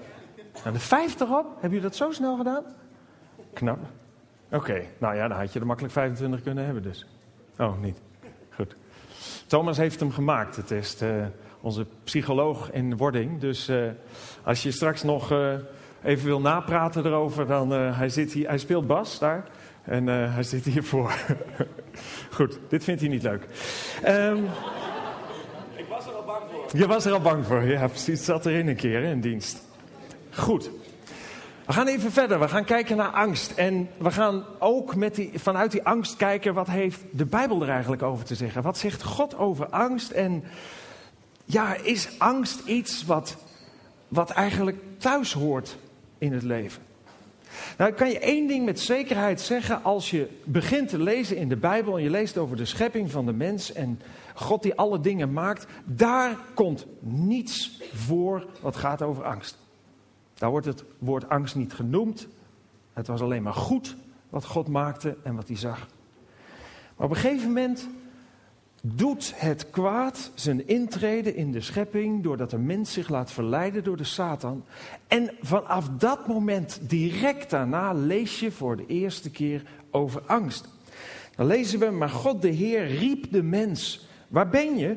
Nou, 0.63 0.73
de 0.73 0.81
50 0.81 1.29
op? 1.29 1.45
Hebben 1.45 1.61
jullie 1.61 1.81
dat 1.81 1.97
zo 1.97 2.11
snel 2.11 2.37
gedaan? 2.37 2.65
Knap. 3.53 3.79
Oké, 4.51 4.85
nou 4.99 5.17
ja, 5.17 5.29
dan 5.29 5.39
had 5.39 5.53
je 5.53 5.61
er 5.61 5.67
makkelijk 5.67 5.95
25 5.95 6.43
kunnen 6.43 6.65
hebben 6.65 6.83
dus. 6.83 7.07
Oh, 7.59 7.81
niet. 7.81 8.01
Goed. 8.51 8.77
Thomas 9.47 9.77
heeft 9.77 10.01
hem 10.01 10.13
gemaakt, 10.13 10.55
de 10.55 10.65
test. 10.65 11.03
Uh, 11.03 11.27
onze 11.61 11.87
psycholoog 12.05 12.71
in 12.73 12.97
wording. 12.97 13.41
Dus 13.41 13.69
uh, 13.69 13.91
als 14.45 14.63
je 14.63 14.71
straks 14.71 15.03
nog 15.03 15.33
uh, 15.33 15.55
even 16.03 16.27
wil 16.27 16.41
napraten 16.41 17.07
erover, 17.07 17.47
dan 17.47 17.71
hij, 17.71 18.09
zit 18.09 18.33
hier, 18.33 18.49
hij 18.49 18.59
speelt 18.59 18.87
bas 18.87 19.19
daar. 19.19 19.49
En 19.83 20.07
hij 20.07 20.43
zit 20.43 20.65
hiervoor. 20.65 21.13
Goed, 22.37 22.59
dit 22.69 22.85
vindt 22.85 23.01
hij 23.01 23.11
niet 23.11 23.23
leuk. 23.23 23.47
Um, 24.07 24.45
Ik 25.77 25.87
was 25.89 26.07
er 26.07 26.13
al 26.13 26.25
bang 26.25 26.43
voor. 26.51 26.56
Je 26.73 26.87
was 26.87 27.05
er 27.05 27.13
al 27.13 27.21
bang 27.21 27.47
voor, 27.47 27.63
ja 27.63 27.89
precies. 27.89 28.25
Zat 28.25 28.47
erin 28.47 28.69
een 28.69 28.77
keer 28.77 29.03
in 29.03 29.21
dienst. 29.21 29.63
Goed. 30.31 30.71
We 31.67 31.73
gaan 31.73 31.87
even 31.87 32.13
verder. 32.13 32.41
We 32.41 32.49
gaan 32.49 32.65
kijken 32.65 32.97
naar 32.97 33.11
angst. 33.11 33.53
En 33.53 33.89
we 33.99 34.11
gaan 34.11 34.45
ook 34.59 34.97
met 34.97 35.15
die, 35.15 35.31
vanuit 35.35 35.71
die 35.71 35.83
angst 35.83 36.17
kijken 36.17 36.55
wat 36.55 36.67
heeft 36.67 37.01
de 37.11 37.25
Bijbel 37.25 37.63
er 37.63 37.69
eigenlijk 37.69 38.03
over 38.03 38.25
te 38.25 38.35
zeggen. 38.35 38.63
Wat 38.63 38.79
zegt 38.79 39.03
God 39.03 39.37
over 39.39 39.67
angst? 39.67 40.11
En 40.11 40.45
ja, 41.45 41.75
is 41.75 42.09
angst 42.19 42.61
iets 42.67 43.05
wat, 43.05 43.37
wat 44.09 44.31
eigenlijk 44.31 44.79
thuis 44.99 45.33
hoort 45.33 45.77
in 46.19 46.33
het 46.33 46.43
leven? 46.43 46.83
Nou, 47.79 47.93
kan 47.93 48.09
je 48.09 48.19
één 48.19 48.47
ding 48.47 48.65
met 48.65 48.81
zekerheid 48.81 49.41
zeggen 49.41 49.83
als 49.83 50.11
je 50.11 50.29
begint 50.45 50.89
te 50.89 50.99
lezen 50.99 51.37
in 51.37 51.49
de 51.49 51.57
Bijbel 51.57 51.97
en 51.97 52.03
je 52.03 52.11
leest 52.11 52.39
over 52.39 52.57
de 52.57 52.65
schepping 52.65 53.11
van 53.11 53.27
de 53.27 53.33
mens 53.33 53.73
en 53.73 54.01
God 54.35 54.63
die 54.63 54.75
alle 54.75 55.01
dingen 55.01 55.33
maakt, 55.33 55.67
daar 55.85 56.37
komt 56.55 56.87
niets 57.01 57.83
voor 57.95 58.47
wat 58.61 58.77
gaat 58.77 59.03
over 59.03 59.25
angst. 59.25 59.59
Daar 60.35 60.51
wordt 60.51 60.67
het 60.67 60.85
woord 60.99 61.29
angst 61.29 61.55
niet 61.55 61.73
genoemd. 61.73 62.29
Het 62.93 63.07
was 63.07 63.21
alleen 63.21 63.43
maar 63.43 63.55
goed 63.55 63.97
wat 64.31 64.45
God 64.45 64.69
maakte 64.69 65.17
en 65.23 65.37
wat 65.37 65.49
hij 65.49 65.57
zag. 65.57 65.87
Maar 66.97 67.07
op 67.07 67.15
een 67.15 67.21
gegeven 67.21 67.47
moment 67.47 67.89
doet 68.95 69.33
het 69.37 69.71
kwaad 69.71 70.31
zijn 70.35 70.69
intrede 70.69 71.35
in 71.35 71.53
de 71.53 71.61
schepping 71.61 72.23
doordat 72.23 72.51
de 72.51 72.59
mens 72.59 72.93
zich 72.93 73.09
laat 73.09 73.33
verleiden 73.33 73.85
door 73.85 73.97
de 73.97 74.05
Satan. 74.05 74.65
En 75.07 75.31
vanaf 75.41 75.89
dat 75.89 76.27
moment, 76.27 76.81
direct 76.83 77.51
daarna, 77.51 77.93
lees 77.93 78.41
je 78.41 78.51
voor 78.51 78.77
de 78.77 78.87
eerste 78.87 79.31
keer 79.31 79.63
over 79.91 80.23
angst. 80.27 80.69
Dan 81.37 81.47
lezen 81.47 81.79
we, 81.79 81.91
maar 81.91 82.09
God 82.09 82.43
de 82.43 82.49
Heer 82.49 82.87
riep 82.87 83.33
de 83.33 83.43
mens, 83.43 84.09
waar 84.29 84.49
ben 84.49 84.77
je? 84.77 84.97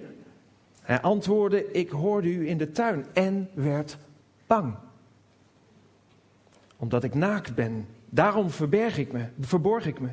Hij 0.82 1.02
antwoordde, 1.02 1.72
ik 1.72 1.90
hoorde 1.90 2.28
u 2.28 2.48
in 2.48 2.58
de 2.58 2.72
tuin 2.72 3.06
en 3.14 3.50
werd 3.54 3.98
bang 4.48 4.76
omdat 6.80 7.04
ik 7.04 7.14
naakt 7.14 7.56
ben. 7.56 7.88
Daarom 8.10 8.50
verberg 8.50 8.98
ik 8.98 9.12
me, 9.12 9.26
verborg 9.40 9.86
ik 9.86 10.00
me. 10.00 10.10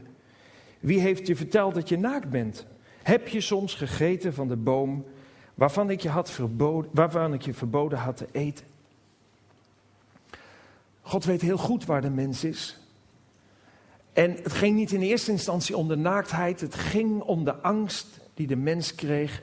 Wie 0.81 1.01
heeft 1.01 1.27
je 1.27 1.37
verteld 1.37 1.75
dat 1.75 1.89
je 1.89 1.99
naakt 1.99 2.31
bent? 2.31 2.67
Heb 3.07 3.29
je 3.29 3.41
soms 3.41 3.75
gegeten 3.75 4.35
van 4.35 4.49
de 4.49 4.57
boom 4.57 5.05
waarvan 5.55 5.91
ik 5.91 6.01
je, 6.01 6.09
had 6.09 6.31
verboden, 6.31 6.91
waarvan 6.95 7.33
ik 7.33 7.43
je 7.43 7.55
verboden 7.55 7.99
had 7.99 8.17
te 8.17 8.27
eten? 8.33 8.67
God 11.01 11.25
weet 11.25 11.41
heel 11.41 11.57
goed 11.57 11.85
waar 11.85 12.01
de 12.01 12.11
mens 12.11 12.45
is. 12.45 12.79
En 14.13 14.31
het 14.31 14.53
ging 14.53 14.77
niet 14.77 14.93
in 14.93 15.01
eerste 15.01 15.31
instantie 15.31 15.77
om 15.77 15.89
de 15.89 15.97
naaktheid, 15.97 16.61
het 16.61 16.75
ging 16.75 17.21
om 17.21 17.45
de 17.45 17.55
angst 17.55 18.21
die 18.35 18.47
de 18.47 18.57
mens 18.57 18.95
kreeg 18.95 19.43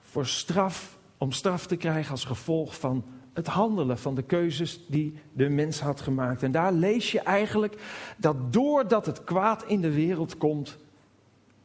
voor 0.00 0.26
straf, 0.26 0.98
om 1.16 1.32
straf 1.32 1.66
te 1.66 1.76
krijgen 1.76 2.10
als 2.10 2.24
gevolg 2.24 2.78
van 2.78 3.04
het 3.32 3.46
handelen 3.46 3.98
van 3.98 4.14
de 4.14 4.22
keuzes 4.22 4.86
die 4.88 5.18
de 5.32 5.48
mens 5.48 5.80
had 5.80 6.00
gemaakt. 6.00 6.42
En 6.42 6.52
daar 6.52 6.72
lees 6.72 7.12
je 7.12 7.20
eigenlijk 7.20 7.82
dat 8.16 8.52
doordat 8.52 9.06
het 9.06 9.24
kwaad 9.24 9.64
in 9.64 9.80
de 9.80 9.92
wereld 9.92 10.36
komt, 10.36 10.78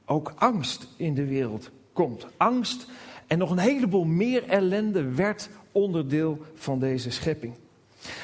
ook 0.06 0.34
angst 0.36 0.88
in 0.98 1.14
de 1.14 1.26
wereld 1.26 1.70
komt. 1.94 2.28
Angst 2.38 2.88
en 3.28 3.38
nog 3.38 3.52
een 3.52 3.58
heleboel 3.58 4.04
meer 4.04 4.48
ellende 4.48 5.04
werd 5.04 5.50
onderdeel 5.72 6.38
van 6.54 6.80
deze 6.80 7.12
schepping. 7.12 7.54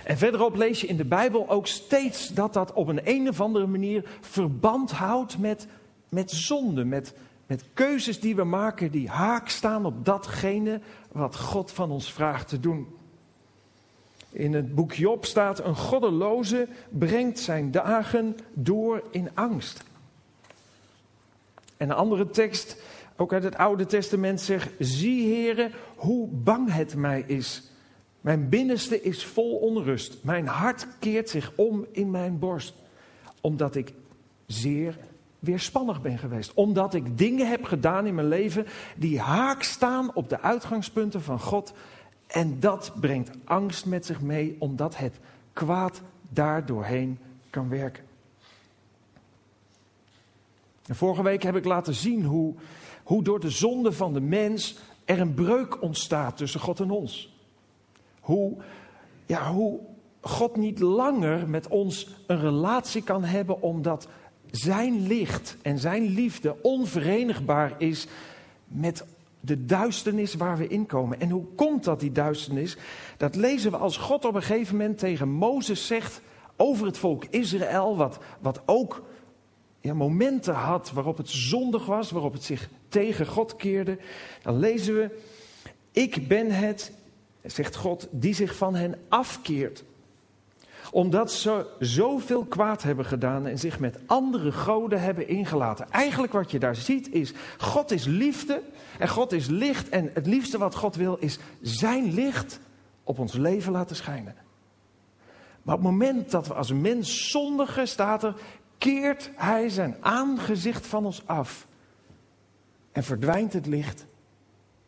En 0.04 0.18
verderop 0.18 0.56
lees 0.56 0.82
je 0.82 0.88
in 0.88 0.98
de 0.98 1.06
Bijbel 1.06 1.50
ook 1.50 1.68
steeds 1.68 2.28
dat 2.28 2.54
dat 2.54 2.74
op 2.74 2.88
een, 2.88 3.30
of 3.30 3.42
andere 3.42 3.68
manier 3.68 4.04
verband 4.22 4.92
houdt 4.92 5.38
met, 5.38 5.68
met 6.10 6.32
zonde, 6.32 6.84
met, 6.84 7.14
met 7.48 7.64
keuzes 7.74 8.20
die 8.20 8.36
we 8.36 8.44
maken 8.44 8.92
die 8.92 9.10
haak 9.10 9.50
staan 9.50 9.86
op 9.86 10.06
datgene 10.06 10.82
wat 11.12 11.36
God 11.38 11.72
van 11.72 11.92
ons 11.92 12.14
vraagt 12.14 12.48
te 12.48 12.60
doen. 12.60 12.88
In 14.32 14.54
het 14.54 14.76
boek 14.76 14.94
Job 14.94 15.26
staat: 15.26 15.64
Een 15.66 15.76
goddeloze 15.76 16.68
brengt 16.90 17.40
zijn 17.40 17.72
dagen 17.72 18.38
door 18.54 19.04
in 19.12 19.30
angst. 19.34 19.84
En 21.80 21.90
een 21.90 21.96
andere 21.96 22.30
tekst, 22.30 22.78
ook 23.18 23.34
uit 23.34 23.44
het 23.44 23.58
Oude 23.58 23.86
Testament, 23.86 24.42
zegt: 24.42 24.70
Zie, 24.80 25.28
heren, 25.28 25.72
hoe 25.96 26.28
bang 26.28 26.74
het 26.74 26.96
mij 26.96 27.24
is. 27.28 27.72
Mijn 28.22 28.50
binnenste 28.50 29.02
is 29.02 29.26
vol 29.26 29.56
onrust. 29.56 30.24
Mijn 30.24 30.48
hart 30.48 30.88
keert 31.00 31.30
zich 31.30 31.52
om 31.56 31.86
in 31.92 32.12
mijn 32.12 32.40
borst. 32.40 32.74
Omdat 33.42 33.76
ik 33.76 33.94
zeer 34.46 34.98
weerspannig 35.40 36.02
ben 36.02 36.18
geweest. 36.18 36.54
Omdat 36.54 36.94
ik 36.94 37.18
dingen 37.18 37.50
heb 37.50 37.64
gedaan 37.64 38.06
in 38.06 38.16
mijn 38.16 38.28
leven 38.28 38.66
die 38.98 39.20
haak 39.20 39.64
staan 39.64 40.16
op 40.16 40.30
de 40.30 40.42
uitgangspunten 40.42 41.22
van 41.22 41.40
God 41.40 41.74
en 42.28 42.60
dat 42.60 42.92
brengt 43.00 43.32
angst 43.44 43.86
met 43.86 44.06
zich 44.06 44.22
mee, 44.22 44.56
omdat 44.60 44.98
het 44.98 45.20
kwaad 45.54 46.02
daar 46.30 46.66
doorheen 46.66 47.20
kan 47.50 47.70
werken. 47.70 48.09
En 50.90 50.96
vorige 50.96 51.24
week 51.24 51.44
heb 51.44 51.56
ik 51.56 51.66
laten 51.66 51.94
zien 51.94 52.24
hoe, 52.24 52.54
hoe 53.04 53.24
door 53.24 53.40
de 53.40 53.50
zonde 53.50 53.92
van 53.92 54.14
de 54.14 54.22
mens 54.22 54.78
er 55.06 55.20
een 55.20 55.34
breuk 55.34 55.82
ontstaat 55.82 56.38
tussen 56.38 56.60
God 56.60 56.80
en 56.80 56.92
ons. 56.92 57.34
Hoe, 58.20 58.54
ja, 59.26 59.52
hoe 59.52 59.80
God 60.22 60.56
niet 60.56 60.80
langer 60.80 61.50
met 61.50 61.68
ons 61.68 62.08
een 62.28 62.40
relatie 62.40 63.04
kan 63.04 63.24
hebben, 63.24 63.62
omdat 63.62 64.08
zijn 64.52 65.08
licht 65.08 65.58
en 65.62 65.80
zijn 65.80 66.04
liefde 66.04 66.56
onverenigbaar 66.62 67.76
is 67.78 68.08
met 68.68 69.06
de 69.40 69.66
duisternis 69.66 70.34
waar 70.34 70.58
we 70.58 70.68
in 70.68 70.86
komen. 70.86 71.20
En 71.20 71.30
hoe 71.30 71.46
komt 71.56 71.84
dat, 71.84 72.00
die 72.00 72.12
duisternis? 72.12 72.78
Dat 73.18 73.36
lezen 73.36 73.72
we 73.72 73.78
als 73.78 73.98
God 73.98 74.26
op 74.26 74.36
een 74.36 74.42
gegeven 74.42 74.78
moment 74.78 74.98
tegen 74.98 75.30
Mozes 75.30 75.88
zegt 75.88 76.22
over 76.56 76.86
het 76.86 76.98
volk 76.98 77.26
Israël, 77.26 77.96
wat, 77.96 78.20
wat 78.40 78.62
ook 78.66 79.04
ja, 79.82 79.94
momenten 79.94 80.54
had 80.54 80.92
waarop 80.92 81.18
het 81.18 81.30
zondig 81.30 81.86
was, 81.86 82.12
waarop 82.12 82.34
het 82.34 82.44
zich 82.44 82.70
tegen 82.88 83.26
God 83.26 83.56
keerde. 83.56 83.98
Dan 84.42 84.60
lezen 84.60 84.96
we, 84.96 85.20
ik 85.92 86.28
ben 86.28 86.52
het, 86.52 86.92
zegt 87.44 87.76
God, 87.76 88.08
die 88.12 88.34
zich 88.34 88.56
van 88.56 88.76
hen 88.76 88.96
afkeert 89.10 89.84
omdat 90.92 91.32
ze 91.32 91.66
zoveel 91.80 92.46
kwaad 92.46 92.84
hebben 92.84 93.06
gedaan 93.06 93.48
en 93.48 93.60
zich 93.60 93.80
met 93.80 94.00
andere 94.06 94.52
goden 94.52 95.02
hebben 95.02 95.28
ingelaten. 95.28 95.92
Eigenlijk 95.92 96.34
wat 96.34 96.52
je 96.52 96.60
daar 96.60 96.76
ziet 96.76 97.14
is, 97.14 97.34
God 97.58 97.92
is 97.92 98.06
liefde 98.06 98.62
en 99.00 99.10
God 99.10 99.32
is 99.32 99.48
licht. 99.48 99.90
En 99.90 100.12
het 100.14 100.26
liefste 100.26 100.58
wat 100.58 100.76
God 100.76 100.96
wil 100.96 101.18
is 101.20 101.40
zijn 101.62 102.14
licht 102.14 102.60
op 103.04 103.20
ons 103.20 103.34
leven 103.34 103.72
laten 103.72 103.96
schijnen. 103.96 104.36
Maar 105.64 105.76
op 105.76 105.84
het 105.84 105.92
moment 105.92 106.32
dat 106.32 106.48
we 106.48 106.54
als 106.54 106.72
mens 106.72 107.30
zondigen, 107.30 107.88
staat 107.88 108.24
er, 108.24 108.36
keert 108.80 109.32
hij 109.36 109.70
zijn 109.70 109.96
aangezicht 110.00 110.88
van 110.88 111.06
ons 111.06 111.28
af. 111.28 111.68
En 112.92 113.04
verdwijnt 113.04 113.54
het 113.54 113.66
licht 113.66 114.06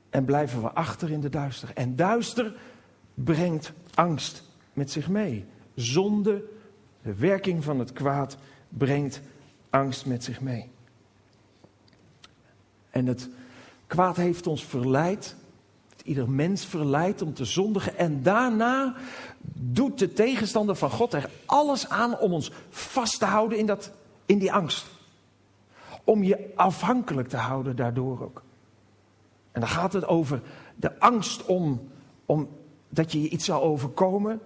en 0.09 0.25
blijven 0.25 0.61
we 0.61 0.71
achter 0.71 1.11
in 1.11 1.21
de 1.21 1.29
duister. 1.29 1.71
En 1.73 1.95
duister 1.95 2.55
brengt 3.13 3.73
angst 3.93 4.43
met 4.73 4.91
zich 4.91 5.09
mee. 5.09 5.45
Zonde, 5.75 6.43
de 7.01 7.15
werking 7.15 7.63
van 7.63 7.79
het 7.79 7.93
kwaad, 7.93 8.37
brengt 8.69 9.21
angst 9.69 10.05
met 10.05 10.23
zich 10.23 10.41
mee. 10.41 10.69
En 12.89 13.05
het 13.05 13.29
kwaad 13.87 14.15
heeft 14.15 14.47
ons 14.47 14.65
verleid, 14.65 15.35
ieder 16.01 16.29
mens 16.29 16.65
verleidt 16.65 17.21
om 17.21 17.33
te 17.33 17.45
zondigen. 17.45 17.97
En 17.97 18.23
daarna 18.23 18.95
doet 19.53 19.99
de 19.99 20.13
tegenstander 20.13 20.75
van 20.75 20.89
God 20.89 21.13
er 21.13 21.29
alles 21.45 21.89
aan 21.89 22.19
om 22.19 22.33
ons 22.33 22.51
vast 22.69 23.19
te 23.19 23.25
houden 23.25 23.57
in, 23.57 23.65
dat, 23.65 23.91
in 24.25 24.39
die 24.39 24.53
angst. 24.53 24.85
Om 26.03 26.23
je 26.23 26.51
afhankelijk 26.55 27.27
te 27.27 27.37
houden 27.37 27.75
daardoor 27.75 28.23
ook. 28.23 28.43
En 29.51 29.59
dan 29.59 29.69
gaat 29.69 29.93
het 29.93 30.07
over 30.07 30.41
de 30.75 30.99
angst 30.99 31.45
om, 31.45 31.89
om 32.25 32.49
dat 32.89 33.11
je 33.11 33.29
iets 33.29 33.45
zal 33.45 33.61
overkomen 33.61 34.41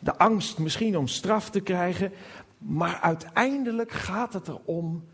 de 0.00 0.18
angst 0.18 0.58
misschien 0.58 0.96
om 0.96 1.06
straf 1.06 1.50
te 1.50 1.60
krijgen. 1.60 2.12
Maar 2.58 2.98
uiteindelijk 3.00 3.90
gaat 3.90 4.32
het 4.32 4.48
erom 4.48 5.04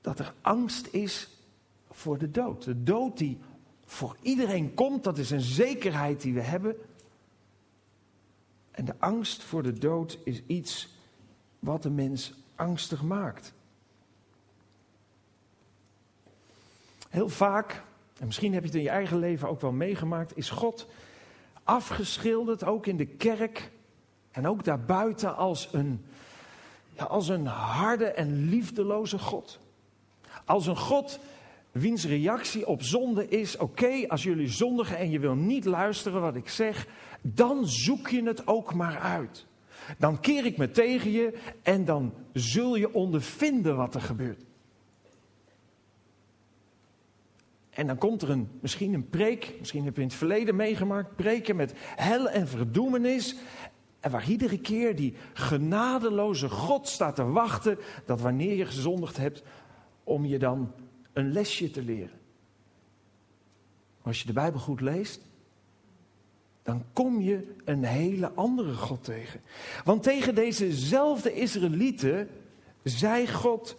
dat 0.00 0.18
er 0.18 0.34
angst 0.40 0.86
is 0.86 1.28
voor 1.90 2.18
de 2.18 2.30
dood. 2.30 2.64
De 2.64 2.82
dood 2.82 3.18
die 3.18 3.38
voor 3.90 4.16
iedereen 4.22 4.74
komt, 4.74 5.04
dat 5.04 5.18
is 5.18 5.30
een 5.30 5.40
zekerheid 5.40 6.20
die 6.20 6.34
we 6.34 6.40
hebben. 6.40 6.76
En 8.70 8.84
de 8.84 8.94
angst 8.98 9.42
voor 9.42 9.62
de 9.62 9.72
dood 9.72 10.18
is 10.24 10.42
iets 10.46 10.96
wat 11.58 11.82
de 11.82 11.90
mens 11.90 12.34
angstig 12.54 13.02
maakt. 13.02 13.52
Heel 17.08 17.28
vaak, 17.28 17.82
en 18.18 18.26
misschien 18.26 18.52
heb 18.52 18.62
je 18.62 18.68
het 18.68 18.76
in 18.76 18.82
je 18.82 18.88
eigen 18.88 19.18
leven 19.18 19.48
ook 19.48 19.60
wel 19.60 19.72
meegemaakt, 19.72 20.36
is 20.36 20.50
God 20.50 20.86
afgeschilderd, 21.64 22.64
ook 22.64 22.86
in 22.86 22.96
de 22.96 23.06
kerk 23.06 23.70
en 24.30 24.48
ook 24.48 24.64
daarbuiten, 24.64 25.36
als 25.36 25.68
een, 25.72 26.04
ja, 26.92 27.04
als 27.04 27.28
een 27.28 27.46
harde 27.46 28.06
en 28.06 28.48
liefdeloze 28.48 29.18
God. 29.18 29.58
Als 30.44 30.66
een 30.66 30.76
God 30.76 31.18
wiens 31.78 32.04
reactie 32.04 32.66
op 32.66 32.82
zonde 32.82 33.28
is: 33.28 33.56
oké, 33.56 34.08
als 34.08 34.22
jullie 34.22 34.48
zondigen 34.48 34.96
en 34.96 35.10
je 35.10 35.18
wil 35.18 35.34
niet 35.34 35.64
luisteren 35.64 36.20
wat 36.20 36.36
ik 36.36 36.48
zeg, 36.48 36.86
dan 37.22 37.66
zoek 37.66 38.08
je 38.08 38.22
het 38.22 38.46
ook 38.46 38.74
maar 38.74 38.98
uit. 38.98 39.46
Dan 39.98 40.20
keer 40.20 40.44
ik 40.44 40.56
me 40.56 40.70
tegen 40.70 41.10
je 41.10 41.38
en 41.62 41.84
dan 41.84 42.14
zul 42.32 42.76
je 42.76 42.94
ondervinden 42.94 43.76
wat 43.76 43.94
er 43.94 44.00
gebeurt. 44.00 44.44
En 47.70 47.86
dan 47.86 47.98
komt 47.98 48.22
er 48.22 48.30
een, 48.30 48.48
misschien 48.60 48.94
een 48.94 49.08
preek, 49.08 49.54
misschien 49.58 49.84
heb 49.84 49.94
je 49.94 50.02
in 50.02 50.06
het 50.06 50.16
verleden 50.16 50.56
meegemaakt, 50.56 51.16
preken 51.16 51.56
met 51.56 51.72
hel 51.76 52.28
en 52.28 52.48
verdoemenis. 52.48 53.36
En 54.00 54.10
waar 54.10 54.28
iedere 54.28 54.58
keer 54.58 54.96
die 54.96 55.14
genadeloze 55.32 56.48
God 56.48 56.88
staat 56.88 57.16
te 57.16 57.24
wachten, 57.24 57.78
dat 58.06 58.20
wanneer 58.20 58.56
je 58.56 58.66
gezondigd 58.66 59.16
hebt, 59.16 59.42
om 60.04 60.24
je 60.24 60.38
dan 60.38 60.72
een 61.18 61.32
lesje 61.32 61.70
te 61.70 61.82
leren. 61.82 62.18
Als 64.02 64.20
je 64.20 64.26
de 64.26 64.32
Bijbel 64.32 64.60
goed 64.60 64.80
leest, 64.80 65.20
dan 66.62 66.84
kom 66.92 67.20
je 67.20 67.54
een 67.64 67.84
hele 67.84 68.32
andere 68.32 68.74
God 68.74 69.04
tegen. 69.04 69.40
Want 69.84 70.02
tegen 70.02 70.34
dezezelfde 70.34 71.32
Israëlieten 71.32 72.28
zei 72.82 73.28
God: 73.28 73.76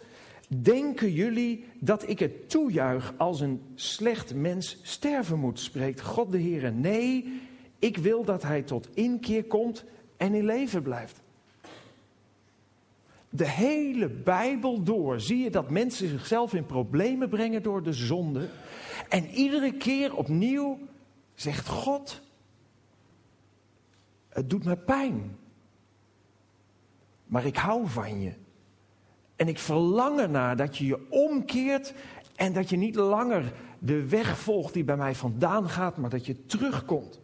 Denken 0.48 1.12
jullie 1.12 1.64
dat 1.78 2.08
ik 2.08 2.18
het 2.18 2.50
toejuich 2.50 3.12
als 3.16 3.40
een 3.40 3.62
slecht 3.74 4.34
mens 4.34 4.78
sterven 4.82 5.38
moet? 5.38 5.60
Spreekt 5.60 6.00
God 6.00 6.32
de 6.32 6.38
Heer. 6.38 6.72
Nee, 6.72 7.40
ik 7.78 7.96
wil 7.96 8.24
dat 8.24 8.42
hij 8.42 8.62
tot 8.62 8.88
inkeer 8.94 9.44
komt 9.44 9.84
en 10.16 10.34
in 10.34 10.44
leven 10.44 10.82
blijft. 10.82 11.20
De 13.30 13.48
hele 13.48 14.08
Bijbel 14.08 14.82
door 14.82 15.20
zie 15.20 15.42
je 15.42 15.50
dat 15.50 15.70
mensen 15.70 16.08
zichzelf 16.08 16.54
in 16.54 16.66
problemen 16.66 17.28
brengen 17.28 17.62
door 17.62 17.82
de 17.82 17.92
zonde. 17.92 18.48
En 19.08 19.26
iedere 19.26 19.72
keer 19.72 20.16
opnieuw 20.16 20.78
zegt 21.34 21.68
God: 21.68 22.22
Het 24.28 24.50
doet 24.50 24.64
me 24.64 24.76
pijn. 24.76 25.36
Maar 27.26 27.46
ik 27.46 27.56
hou 27.56 27.88
van 27.88 28.20
je. 28.20 28.32
En 29.36 29.48
ik 29.48 29.58
verlang 29.58 30.18
ernaar 30.18 30.56
dat 30.56 30.76
je 30.76 30.86
je 30.86 31.06
omkeert 31.10 31.94
en 32.36 32.52
dat 32.52 32.68
je 32.68 32.76
niet 32.76 32.94
langer 32.94 33.52
de 33.78 34.08
weg 34.08 34.38
volgt 34.38 34.74
die 34.74 34.84
bij 34.84 34.96
mij 34.96 35.14
vandaan 35.14 35.68
gaat, 35.68 35.96
maar 35.96 36.10
dat 36.10 36.26
je 36.26 36.46
terugkomt. 36.46 37.19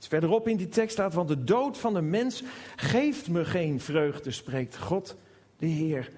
Iets 0.00 0.08
verderop 0.08 0.48
in 0.48 0.56
die 0.56 0.68
tekst 0.68 0.92
staat, 0.92 1.14
want 1.14 1.28
de 1.28 1.44
dood 1.44 1.78
van 1.78 1.94
de 1.94 2.00
mens 2.00 2.42
geeft 2.76 3.28
me 3.28 3.44
geen 3.44 3.80
vreugde, 3.80 4.30
spreekt 4.30 4.78
God, 4.78 5.16
de 5.56 5.66
Heer. 5.66 6.10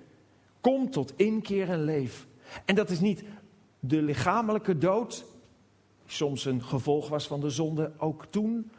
Kom 0.60 0.90
tot 0.90 1.12
inkeer 1.16 1.68
en 1.68 1.84
leef. 1.84 2.26
En 2.64 2.74
dat 2.74 2.90
is 2.90 3.00
niet 3.00 3.24
de 3.80 4.02
lichamelijke 4.02 4.78
dood, 4.78 5.24
die 6.04 6.14
soms 6.14 6.44
een 6.44 6.62
gevolg 6.62 7.08
was 7.08 7.26
van 7.26 7.40
de 7.40 7.50
zonde, 7.50 7.92
ook 7.98 8.26
toen, 8.30 8.70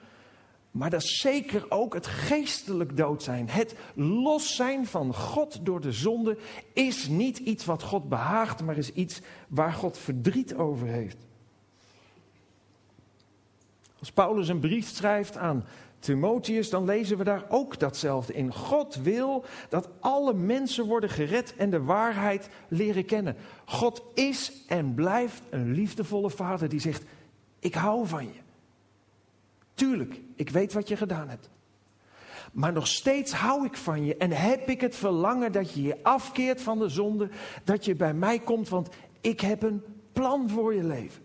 maar 0.72 0.90
dat 0.90 1.04
is 1.04 1.20
zeker 1.20 1.66
ook 1.70 1.94
het 1.94 2.08
geestelijk 2.08 2.98
dood 2.98 3.24
zijn. 3.24 3.50
Het 3.50 3.76
los 3.96 4.56
zijn 4.56 4.86
van 4.88 5.14
God 5.14 5.66
door 5.66 5.82
de 5.82 5.92
zonde 5.92 6.38
is 6.74 7.08
niet 7.08 7.38
iets 7.38 7.66
wat 7.66 7.84
God 7.84 8.10
behaagt, 8.10 8.64
maar 8.64 8.78
is 8.78 8.94
iets 8.94 9.22
waar 9.48 9.74
God 9.74 9.98
verdriet 9.98 10.56
over 10.56 10.88
heeft. 10.88 11.18
Als 14.04 14.12
Paulus 14.12 14.48
een 14.48 14.60
brief 14.60 14.90
schrijft 14.90 15.38
aan 15.38 15.66
Timotheus, 16.00 16.70
dan 16.70 16.86
lezen 16.86 17.18
we 17.18 17.24
daar 17.24 17.46
ook 17.50 17.80
datzelfde 17.80 18.34
in. 18.34 18.54
God 18.54 18.96
wil 18.96 19.46
dat 19.70 19.90
alle 20.00 20.34
mensen 20.34 20.86
worden 20.86 21.10
gered 21.10 21.56
en 21.56 21.70
de 21.70 21.84
waarheid 21.84 22.50
leren 22.68 23.06
kennen. 23.06 23.36
God 23.66 24.04
is 24.14 24.52
en 24.68 24.94
blijft 24.94 25.42
een 25.50 25.72
liefdevolle 25.72 26.30
vader 26.30 26.70
die 26.70 26.80
zegt: 26.80 27.04
Ik 27.60 27.74
hou 27.74 28.08
van 28.08 28.26
je. 28.26 28.40
Tuurlijk, 29.74 30.22
ik 30.36 30.50
weet 30.50 30.74
wat 30.74 30.88
je 30.88 30.98
gedaan 30.98 31.30
hebt. 31.30 31.50
Maar 32.54 32.74
nog 32.74 32.88
steeds 32.88 33.32
hou 33.32 33.66
ik 33.66 33.78
van 33.78 34.06
je 34.06 34.18
en 34.18 34.32
heb 34.32 34.70
ik 34.70 34.82
het 34.82 34.96
verlangen 34.96 35.52
dat 35.52 35.72
je 35.72 35.82
je 35.82 36.04
afkeert 36.04 36.62
van 36.62 36.80
de 36.80 36.90
zonde, 36.90 37.30
dat 37.64 37.86
je 37.86 37.96
bij 37.96 38.14
mij 38.14 38.40
komt, 38.40 38.70
want 38.70 38.90
ik 39.22 39.40
heb 39.40 39.64
een 39.64 39.84
plan 40.14 40.50
voor 40.50 40.74
je 40.74 40.84
leven. 40.84 41.23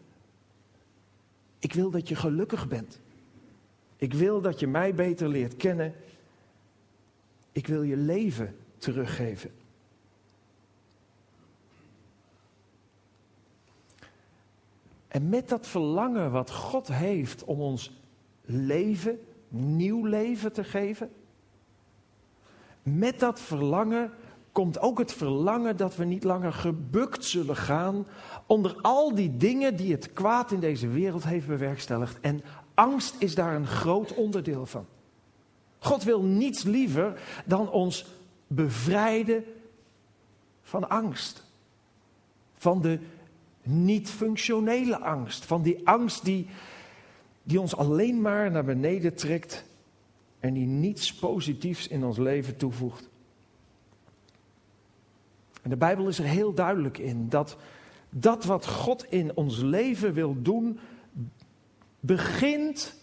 Ik 1.59 1.73
wil 1.73 1.91
dat 1.91 2.09
je 2.09 2.15
gelukkig 2.15 2.69
bent. 2.69 3.01
Ik 3.97 4.15
wil 4.15 4.41
dat 4.41 4.61
je 4.61 4.67
mij 4.67 4.95
beter 4.95 5.29
leert 5.29 5.57
kennen. 5.57 5.95
Ik 7.53 7.67
wil 7.67 7.83
je 7.83 7.97
leven 7.97 8.57
teruggeven. 8.77 9.51
En 15.09 15.29
met 15.29 15.49
dat 15.49 15.67
verlangen 15.67 16.31
wat 16.31 16.51
God 16.51 16.89
heeft 16.89 17.45
om 17.45 17.61
ons 17.61 17.93
leven, 18.45 19.21
nieuw 19.49 20.05
leven 20.05 20.53
te 20.53 20.65
geven. 20.65 21.11
Met 22.83 23.21
dat 23.21 23.41
verlangen 23.41 24.13
komt 24.53 24.81
ook 24.81 24.99
het 24.99 25.13
verlangen 25.13 25.77
dat 25.77 25.97
we 25.97 26.05
niet 26.05 26.25
langer 26.25 26.53
gebukt 26.53 27.25
zullen 27.25 27.57
gaan 27.57 28.07
onder 28.47 28.77
al 28.83 29.15
die 29.15 29.37
dingen 29.37 29.77
die 29.77 29.93
het 29.93 30.13
kwaad 30.13 30.53
in 30.53 30.61
deze 30.61 30.89
wereld 30.89 31.25
heeft 31.25 31.47
bewerkstelligd. 31.47 32.21
En 32.21 32.43
angst 32.75 33.15
is 33.19 33.35
daar 33.35 33.55
een 33.55 33.67
groot 33.67 34.15
onderdeel 34.15 34.67
van. 34.67 34.87
God 35.79 36.03
wil 36.03 36.23
niets 36.23 36.63
liever 36.63 37.21
dan 37.45 37.71
ons 37.71 38.07
bevrijden 38.47 39.45
van 40.63 40.89
angst. 40.89 41.45
Van 42.55 42.83
de 42.83 42.99
niet 43.63 44.11
functionele 44.11 44.99
angst. 44.99 45.45
Van 45.45 45.63
die 45.63 45.89
angst 45.89 46.25
die 46.25 46.49
die 47.49 47.61
ons 47.61 47.77
alleen 47.77 48.21
maar 48.21 48.51
naar 48.51 48.65
beneden 48.65 49.15
trekt 49.15 49.65
en 50.41 50.55
die 50.55 50.67
niets 50.67 51.15
positiefs 51.15 51.89
in 51.89 52.05
ons 52.05 52.19
leven 52.19 52.57
toevoegt. 52.57 53.09
En 55.69 55.75
de 55.75 55.81
Bijbel 55.81 56.09
is 56.09 56.19
er 56.19 56.25
heel 56.25 56.55
duidelijk 56.55 56.99
in 56.99 57.29
dat 57.29 57.57
dat 58.11 58.45
wat 58.45 58.67
God 58.67 59.05
in 59.11 59.37
ons 59.37 59.59
leven 59.59 60.13
wil 60.13 60.43
doen, 60.43 60.79
begint 62.01 62.95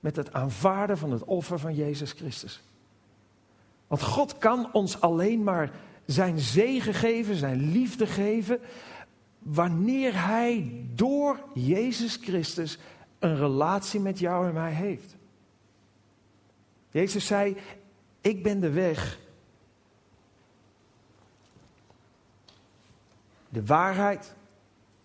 met 0.00 0.16
het 0.16 0.32
aanvaarden 0.32 0.98
van 0.98 1.10
het 1.10 1.24
offer 1.24 1.58
van 1.58 1.74
Jezus 1.74 2.12
Christus. 2.12 2.62
Want 3.86 4.02
God 4.02 4.38
kan 4.38 4.72
ons 4.72 5.00
alleen 5.00 5.42
maar 5.42 5.70
zijn 6.06 6.38
zegen 6.38 6.94
geven, 6.94 7.36
zijn 7.36 7.70
liefde 7.70 8.06
geven, 8.06 8.60
wanneer 9.38 10.26
Hij 10.26 10.84
door 10.94 11.40
Jezus 11.54 12.16
Christus 12.16 12.78
een 13.18 13.36
relatie 13.36 14.00
met 14.00 14.18
jou 14.18 14.46
en 14.46 14.54
mij 14.54 14.72
heeft. 14.72 15.16
Jezus 16.90 17.26
zei: 17.26 17.56
Ik 18.20 18.42
ben 18.42 18.60
de 18.60 18.70
weg, 18.70 19.18
de 23.48 23.64
waarheid 23.64 24.34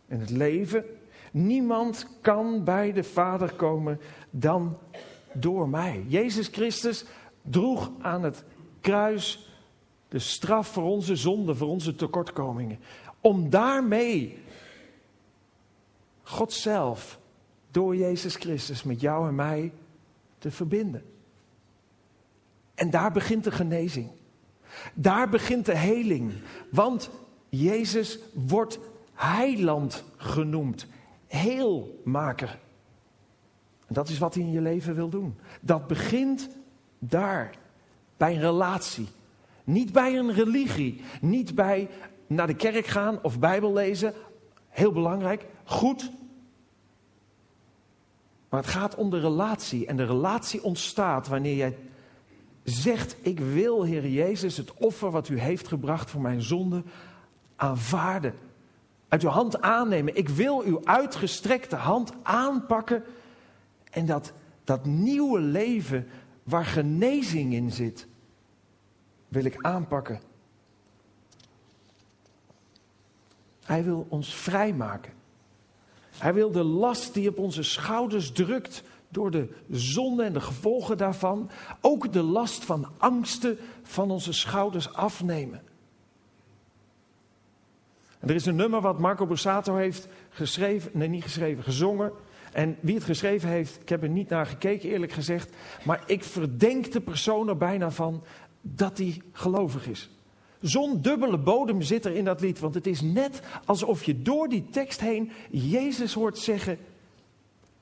en 0.08 0.20
het 0.20 0.30
leven. 0.30 0.86
Niemand 1.32 2.08
kan 2.22 2.64
bij 2.64 2.92
de 2.92 3.04
Vader 3.04 3.54
komen 3.54 4.00
dan 4.30 4.78
door 5.34 5.70
mij. 5.70 6.04
Jezus 6.08 6.48
Christus 6.48 7.06
droeg 7.42 7.92
aan 8.02 8.24
het 8.24 8.44
kruis 8.82 9.52
de 10.08 10.20
straf 10.20 10.68
voor 10.68 10.84
onze 10.84 11.16
zonden, 11.16 11.58
voor 11.58 11.68
onze 11.68 11.96
tekortkomingen. 11.96 12.80
Om 13.22 13.50
daarmee 13.50 14.44
God 16.24 16.54
zelf 16.54 17.20
door 17.72 17.96
Jezus 17.96 18.36
Christus 18.36 18.84
met 18.84 19.02
jou 19.02 19.28
en 19.28 19.36
mij 19.36 19.74
te 20.38 20.52
verbinden. 20.52 21.04
En 22.76 22.90
daar 22.90 23.12
begint 23.12 23.44
de 23.44 23.52
genezing. 23.52 24.10
Daar 24.94 25.30
begint 25.30 25.66
de 25.66 25.78
heling. 25.78 26.34
Want 26.72 27.10
Jezus 27.56 28.20
wordt 28.34 28.80
heiland 29.14 30.04
genoemd. 30.18 30.88
Heelmaker. 31.28 32.60
En 33.88 33.94
dat 33.94 34.10
is 34.10 34.18
wat 34.18 34.34
hij 34.34 34.44
in 34.44 34.52
je 34.52 34.62
leven 34.62 34.96
wil 34.96 35.10
doen. 35.10 35.36
Dat 35.62 35.88
begint 35.88 36.50
daar. 37.00 37.56
Bij 38.18 38.34
een 38.34 38.42
relatie. 38.42 39.08
Niet 39.64 39.92
bij 39.92 40.18
een 40.18 40.34
religie. 40.34 41.02
Niet 41.22 41.56
bij 41.56 41.90
naar 42.28 42.48
de 42.48 42.56
kerk 42.56 42.86
gaan 42.86 43.20
of 43.22 43.40
Bijbel 43.40 43.74
lezen. 43.74 44.14
Heel 44.70 44.92
belangrijk. 44.92 45.46
Goed. 45.64 46.12
Maar 48.50 48.62
het 48.62 48.70
gaat 48.70 48.96
om 48.96 49.10
de 49.10 49.20
relatie. 49.20 49.86
En 49.86 49.98
de 49.98 50.06
relatie 50.06 50.64
ontstaat 50.64 51.28
wanneer 51.28 51.56
jij 51.56 51.78
zegt: 52.64 53.16
Ik 53.22 53.40
wil, 53.40 53.84
Heer 53.84 54.08
Jezus, 54.08 54.58
het 54.58 54.74
offer 54.74 55.12
wat 55.12 55.30
u 55.30 55.40
heeft 55.40 55.68
gebracht 55.68 56.10
voor 56.10 56.22
mijn 56.22 56.42
zonde 56.42 56.84
aanvaarden. 57.56 58.34
Uit 59.08 59.24
uw 59.24 59.30
hand 59.30 59.62
aannemen. 59.62 60.16
Ik 60.16 60.30
wil 60.30 60.62
uw 60.62 60.82
uitgestrekte 60.84 61.76
hand 61.76 62.12
aanpakken. 62.24 63.04
En 63.92 64.06
dat, 64.06 64.34
dat 64.64 64.86
nieuwe 64.86 65.40
leven 65.40 66.08
waar 66.44 66.66
genezing 66.66 67.54
in 67.54 67.72
zit, 67.72 68.08
wil 69.28 69.44
ik 69.44 69.58
aanpakken. 69.62 70.22
Hij 73.64 73.84
wil 73.84 74.06
ons 74.10 74.36
vrijmaken. 74.36 75.14
Hij 76.18 76.34
wil 76.34 76.52
de 76.52 76.64
last 76.64 77.14
die 77.14 77.30
op 77.30 77.38
onze 77.38 77.64
schouders 77.64 78.32
drukt 78.32 78.84
door 79.10 79.32
de 79.32 79.50
zonde 79.70 80.24
en 80.24 80.34
de 80.34 80.42
gevolgen 80.42 80.98
daarvan, 80.98 81.50
ook 81.82 82.14
de 82.14 82.22
last 82.22 82.66
van 82.66 82.88
angsten 82.98 83.58
van 83.84 84.12
onze 84.12 84.34
schouders 84.34 84.94
afnemen. 84.94 85.62
Er 88.26 88.36
is 88.36 88.46
een 88.46 88.56
nummer 88.56 88.82
wat 88.82 89.00
Marco 89.00 89.26
Borsato 89.26 89.76
heeft 89.76 90.08
geschreven, 90.30 90.92
nee 90.94 91.08
niet 91.08 91.24
geschreven, 91.24 91.64
gezongen. 91.64 92.12
En 92.52 92.78
wie 92.80 92.96
het 92.96 93.04
geschreven 93.04 93.50
heeft, 93.50 93.82
ik 93.82 93.90
heb 93.90 94.04
er 94.04 94.10
niet 94.10 94.30
naar 94.30 94.46
gekeken 94.46 94.90
eerlijk 94.90 95.12
gezegd, 95.12 95.56
maar 95.86 96.04
ik 96.06 96.24
verdenk 96.24 96.92
de 96.92 97.02
persoon 97.02 97.50
er 97.50 97.58
bijna 97.58 97.92
van 97.92 98.24
dat 98.62 98.98
hij 98.98 99.22
gelovig 99.32 99.88
is. 99.88 100.10
Zo'n 100.62 101.02
dubbele 101.02 101.38
bodem 101.38 101.82
zit 101.82 102.06
er 102.06 102.16
in 102.16 102.26
dat 102.26 102.42
lied, 102.42 102.60
want 102.60 102.74
het 102.74 102.88
is 102.88 103.02
net 103.02 103.42
alsof 103.66 104.04
je 104.04 104.22
door 104.22 104.50
die 104.50 104.70
tekst 104.70 105.00
heen 105.00 105.32
Jezus 105.50 106.14
hoort 106.14 106.38
zeggen: 106.38 106.78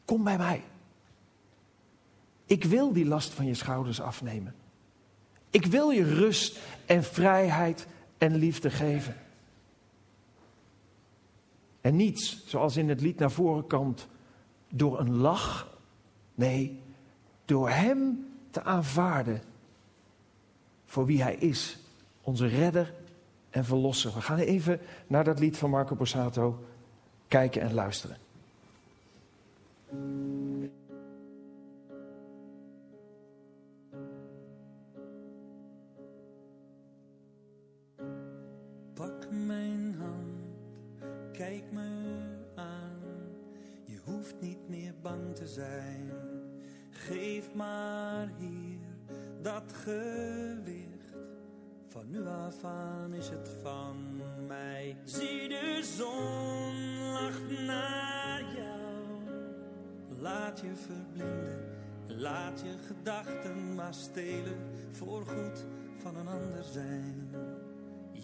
Kom 0.05 0.23
bij 0.23 0.37
mij. 0.37 0.63
Ik 2.45 2.63
wil 2.63 2.93
die 2.93 3.05
last 3.05 3.33
van 3.33 3.45
je 3.45 3.53
schouders 3.53 4.01
afnemen. 4.01 4.55
Ik 5.49 5.65
wil 5.65 5.89
je 5.89 6.03
rust 6.03 6.59
en 6.85 7.03
vrijheid 7.03 7.87
en 8.17 8.35
liefde 8.35 8.69
geven. 8.69 9.15
En 11.81 11.95
niets, 11.95 12.43
zoals 12.45 12.77
in 12.77 12.89
het 12.89 13.01
lied 13.01 13.19
naar 13.19 13.31
voren 13.31 13.67
komt, 13.67 14.07
door 14.69 14.99
een 14.99 15.15
lach. 15.15 15.77
Nee, 16.35 16.79
door 17.45 17.69
Hem 17.69 18.27
te 18.49 18.63
aanvaarden 18.63 19.41
voor 20.85 21.05
wie 21.05 21.21
Hij 21.21 21.35
is. 21.35 21.79
Onze 22.21 22.47
redder 22.47 22.93
en 23.49 23.65
verlosser. 23.65 24.13
We 24.13 24.21
gaan 24.21 24.37
even 24.37 24.79
naar 25.07 25.23
dat 25.23 25.39
lied 25.39 25.57
van 25.57 25.69
Marco 25.69 25.95
Borsato 25.95 26.63
kijken 27.27 27.61
en 27.61 27.73
luisteren. 27.73 28.17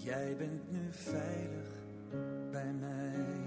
Jij 0.07 0.35
bent 0.37 0.71
nu 0.71 0.89
veilig 0.91 1.67
bij 2.51 2.73
mij. 2.79 3.46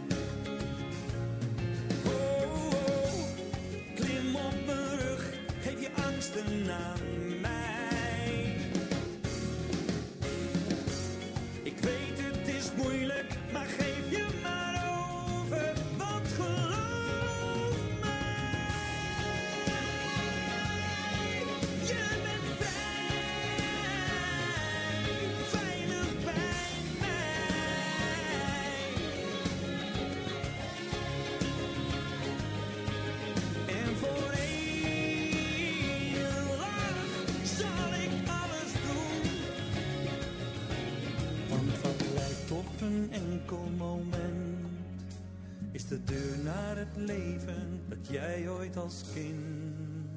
het 46.77 46.95
leven 46.95 47.81
dat 47.87 48.07
jij 48.07 48.49
ooit 48.49 48.77
als 48.77 49.03
kind 49.13 50.09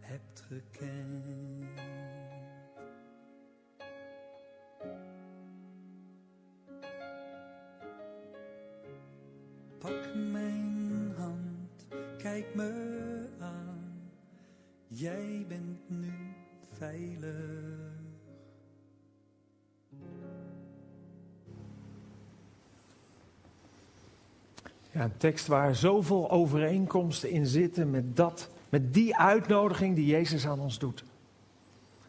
hebt 0.00 0.44
gekend. 0.48 1.93
Een 24.94 25.16
tekst 25.16 25.46
waar 25.46 25.74
zoveel 25.74 26.30
overeenkomsten 26.30 27.30
in 27.30 27.46
zitten 27.46 27.90
met, 27.90 28.16
dat, 28.16 28.50
met 28.68 28.94
die 28.94 29.16
uitnodiging 29.16 29.94
die 29.94 30.06
Jezus 30.06 30.46
aan 30.46 30.60
ons 30.60 30.78
doet. 30.78 31.04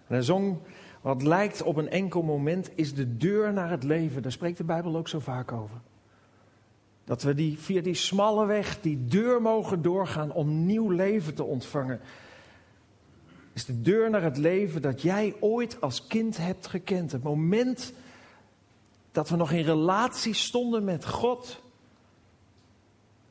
En 0.07 0.23
zong 0.23 0.57
wat 1.01 1.21
lijkt 1.21 1.63
op 1.63 1.75
een 1.75 1.89
enkel 1.89 2.21
moment 2.21 2.69
is 2.75 2.93
de 2.93 3.17
deur 3.17 3.53
naar 3.53 3.69
het 3.69 3.83
leven. 3.83 4.21
Daar 4.21 4.31
spreekt 4.31 4.57
de 4.57 4.63
Bijbel 4.63 4.95
ook 4.95 5.07
zo 5.07 5.19
vaak 5.19 5.51
over. 5.51 5.77
Dat 7.03 7.23
we 7.23 7.33
die, 7.33 7.59
via 7.59 7.81
die 7.81 7.93
smalle 7.93 8.45
weg, 8.45 8.81
die 8.81 9.05
deur 9.05 9.41
mogen 9.41 9.81
doorgaan 9.81 10.31
om 10.31 10.65
nieuw 10.65 10.89
leven 10.89 11.33
te 11.33 11.43
ontvangen. 11.43 11.99
Is 13.53 13.65
de 13.65 13.81
deur 13.81 14.09
naar 14.09 14.23
het 14.23 14.37
leven 14.37 14.81
dat 14.81 15.01
jij 15.01 15.35
ooit 15.39 15.81
als 15.81 16.07
kind 16.07 16.37
hebt 16.37 16.67
gekend. 16.67 17.11
Het 17.11 17.23
moment 17.23 17.93
dat 19.11 19.29
we 19.29 19.35
nog 19.35 19.51
in 19.51 19.63
relatie 19.63 20.33
stonden 20.33 20.83
met 20.83 21.05
God, 21.05 21.63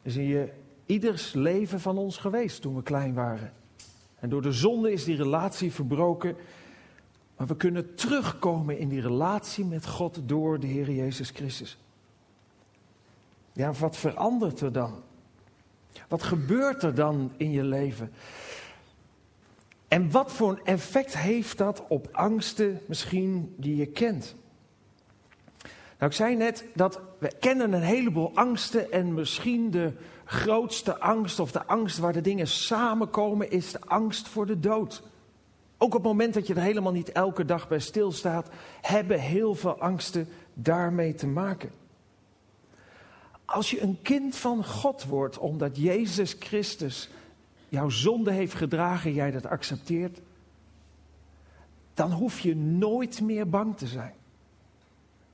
is 0.05 0.17
in 0.17 0.27
je 0.27 0.53
ieders 0.87 1.33
leven 1.33 1.81
van 1.81 1.99
ons 1.99 2.17
geweest 2.17 2.63
toen 2.63 2.75
we 2.75 2.83
klein 2.83 3.15
waren. 3.15 3.53
En 4.19 4.29
door 4.29 4.43
de 4.43 4.53
zonde 4.53 4.93
is 4.93 5.05
die 5.05 5.17
relatie 5.17 5.73
verbroken. 5.73 6.37
Maar 7.37 7.47
we 7.47 7.57
kunnen 7.57 7.95
terugkomen 7.95 8.79
in 8.79 8.89
die 8.89 9.01
relatie 9.01 9.65
met 9.65 9.87
God 9.87 10.21
door 10.25 10.61
de 10.61 10.67
Heer 10.67 10.91
Jezus 10.91 11.31
Christus. 11.31 11.79
Ja, 13.53 13.73
wat 13.73 13.97
verandert 13.97 14.61
er 14.61 14.73
dan? 14.73 15.03
Wat 16.09 16.23
gebeurt 16.23 16.83
er 16.83 16.95
dan 16.95 17.33
in 17.37 17.51
je 17.51 17.65
leven? 17.65 18.13
En 19.89 20.11
wat 20.11 20.33
voor 20.33 20.51
een 20.51 20.65
effect 20.65 21.19
heeft 21.19 21.59
dat 21.59 21.85
op 21.89 22.09
angsten 22.13 22.81
misschien 22.87 23.55
die 23.57 23.77
je 23.77 23.87
kent? 23.87 24.35
Nou, 25.99 26.11
ik 26.11 26.17
zei 26.17 26.37
net 26.37 26.65
dat 26.75 27.01
we 27.19 27.33
kennen 27.41 27.73
een 27.73 27.83
heleboel 27.83 28.31
angsten 28.35 28.93
en 28.93 29.15
misschien 29.15 29.71
de 29.71 29.93
grootste 30.25 30.99
angst 30.99 31.41
of 31.41 31.53
de 31.53 31.65
angst 31.65 31.99
waar 31.99 32.13
de 32.13 32.21
dingen 32.21 32.47
samenkomen 32.47 33.51
is 33.51 33.73
de 33.73 33.81
angst 33.87 34.29
voor 34.29 34.47
de 34.47 34.61
dood. 34.61 35.03
Ook 35.79 35.95
op 35.95 36.03
het 36.03 36.03
moment 36.03 36.35
dat 36.35 36.47
je 36.47 36.55
er 36.55 36.61
helemaal 36.61 36.93
niet 36.93 37.13
elke 37.13 37.45
dag 37.45 37.69
bij 37.69 37.79
stilstaat, 37.79 38.49
hebben 38.81 39.21
heel 39.21 39.55
veel 39.55 39.81
angsten 39.81 40.29
daarmee 40.55 41.15
te 41.15 41.27
maken. 41.27 41.71
Als 43.45 43.71
je 43.71 43.83
een 43.83 43.99
kind 44.03 44.37
van 44.37 44.65
God 44.65 45.05
wordt 45.05 45.39
omdat 45.39 45.77
Jezus 45.77 46.37
Christus 46.39 47.11
jouw 47.69 47.89
zonde 47.89 48.33
heeft 48.33 48.55
gedragen 48.55 49.11
en 49.11 49.17
jij 49.17 49.31
dat 49.31 49.47
accepteert, 49.47 50.21
dan 51.95 52.13
hoef 52.13 52.41
je 52.41 52.57
nooit 52.57 53.21
meer 53.21 53.49
bang 53.49 53.77
te 53.77 53.87
zijn. 53.87 54.15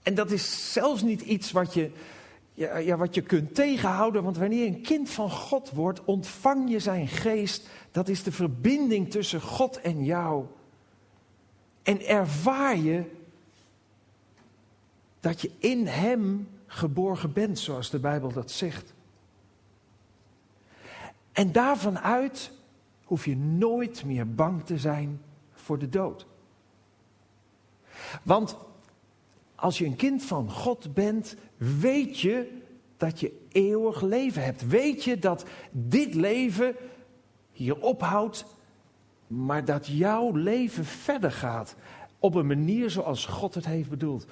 En 0.02 0.14
dat 0.14 0.30
is 0.30 0.72
zelfs 0.72 1.02
niet 1.02 1.20
iets 1.20 1.52
wat 1.52 1.74
je, 1.74 1.90
ja, 2.54 2.76
ja, 2.76 2.96
wat 2.96 3.14
je 3.14 3.22
kunt 3.22 3.54
tegenhouden, 3.54 4.22
want 4.22 4.36
wanneer 4.36 4.66
een 4.66 4.82
kind 4.82 5.10
van 5.10 5.30
God 5.30 5.70
wordt, 5.70 6.04
ontvang 6.04 6.70
je 6.70 6.78
zijn 6.78 7.08
geest. 7.08 7.68
Dat 7.90 8.08
is 8.08 8.22
de 8.22 8.32
verbinding 8.32 9.10
tussen 9.10 9.40
God 9.40 9.80
en 9.80 10.04
jou. 10.04 10.44
En 11.82 12.06
ervaar 12.06 12.76
je 12.76 13.04
dat 15.20 15.40
je 15.40 15.50
in 15.58 15.86
Hem 15.86 16.48
geborgen 16.66 17.32
bent, 17.32 17.58
zoals 17.58 17.90
de 17.90 17.98
Bijbel 17.98 18.32
dat 18.32 18.50
zegt. 18.50 18.94
En 21.32 21.52
daarvan 21.52 21.98
uit 21.98 22.52
hoef 23.04 23.24
je 23.24 23.36
nooit 23.36 24.04
meer 24.04 24.34
bang 24.34 24.64
te 24.64 24.78
zijn 24.78 25.20
voor 25.52 25.78
de 25.78 25.88
dood. 25.88 26.26
Want 28.22 28.56
als 29.60 29.78
je 29.78 29.86
een 29.86 29.96
kind 29.96 30.24
van 30.24 30.50
God 30.50 30.94
bent, 30.94 31.36
weet 31.56 32.20
je 32.20 32.58
dat 32.96 33.20
je 33.20 33.46
eeuwig 33.48 34.02
leven 34.02 34.44
hebt. 34.44 34.68
Weet 34.68 35.04
je 35.04 35.18
dat 35.18 35.44
dit 35.70 36.14
leven 36.14 36.76
hier 37.52 37.80
ophoudt, 37.80 38.44
maar 39.26 39.64
dat 39.64 39.86
jouw 39.86 40.32
leven 40.32 40.84
verder 40.84 41.32
gaat. 41.32 41.76
Op 42.18 42.34
een 42.34 42.46
manier 42.46 42.90
zoals 42.90 43.26
God 43.26 43.54
het 43.54 43.66
heeft 43.66 43.88
bedoeld. 43.88 44.26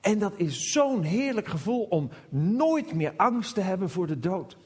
En 0.00 0.18
dat 0.18 0.32
is 0.36 0.72
zo'n 0.72 1.02
heerlijk 1.02 1.48
gevoel 1.48 1.82
om 1.82 2.08
nooit 2.28 2.94
meer 2.94 3.12
angst 3.16 3.54
te 3.54 3.60
hebben 3.60 3.90
voor 3.90 4.06
de 4.06 4.18
dood. 4.18 4.56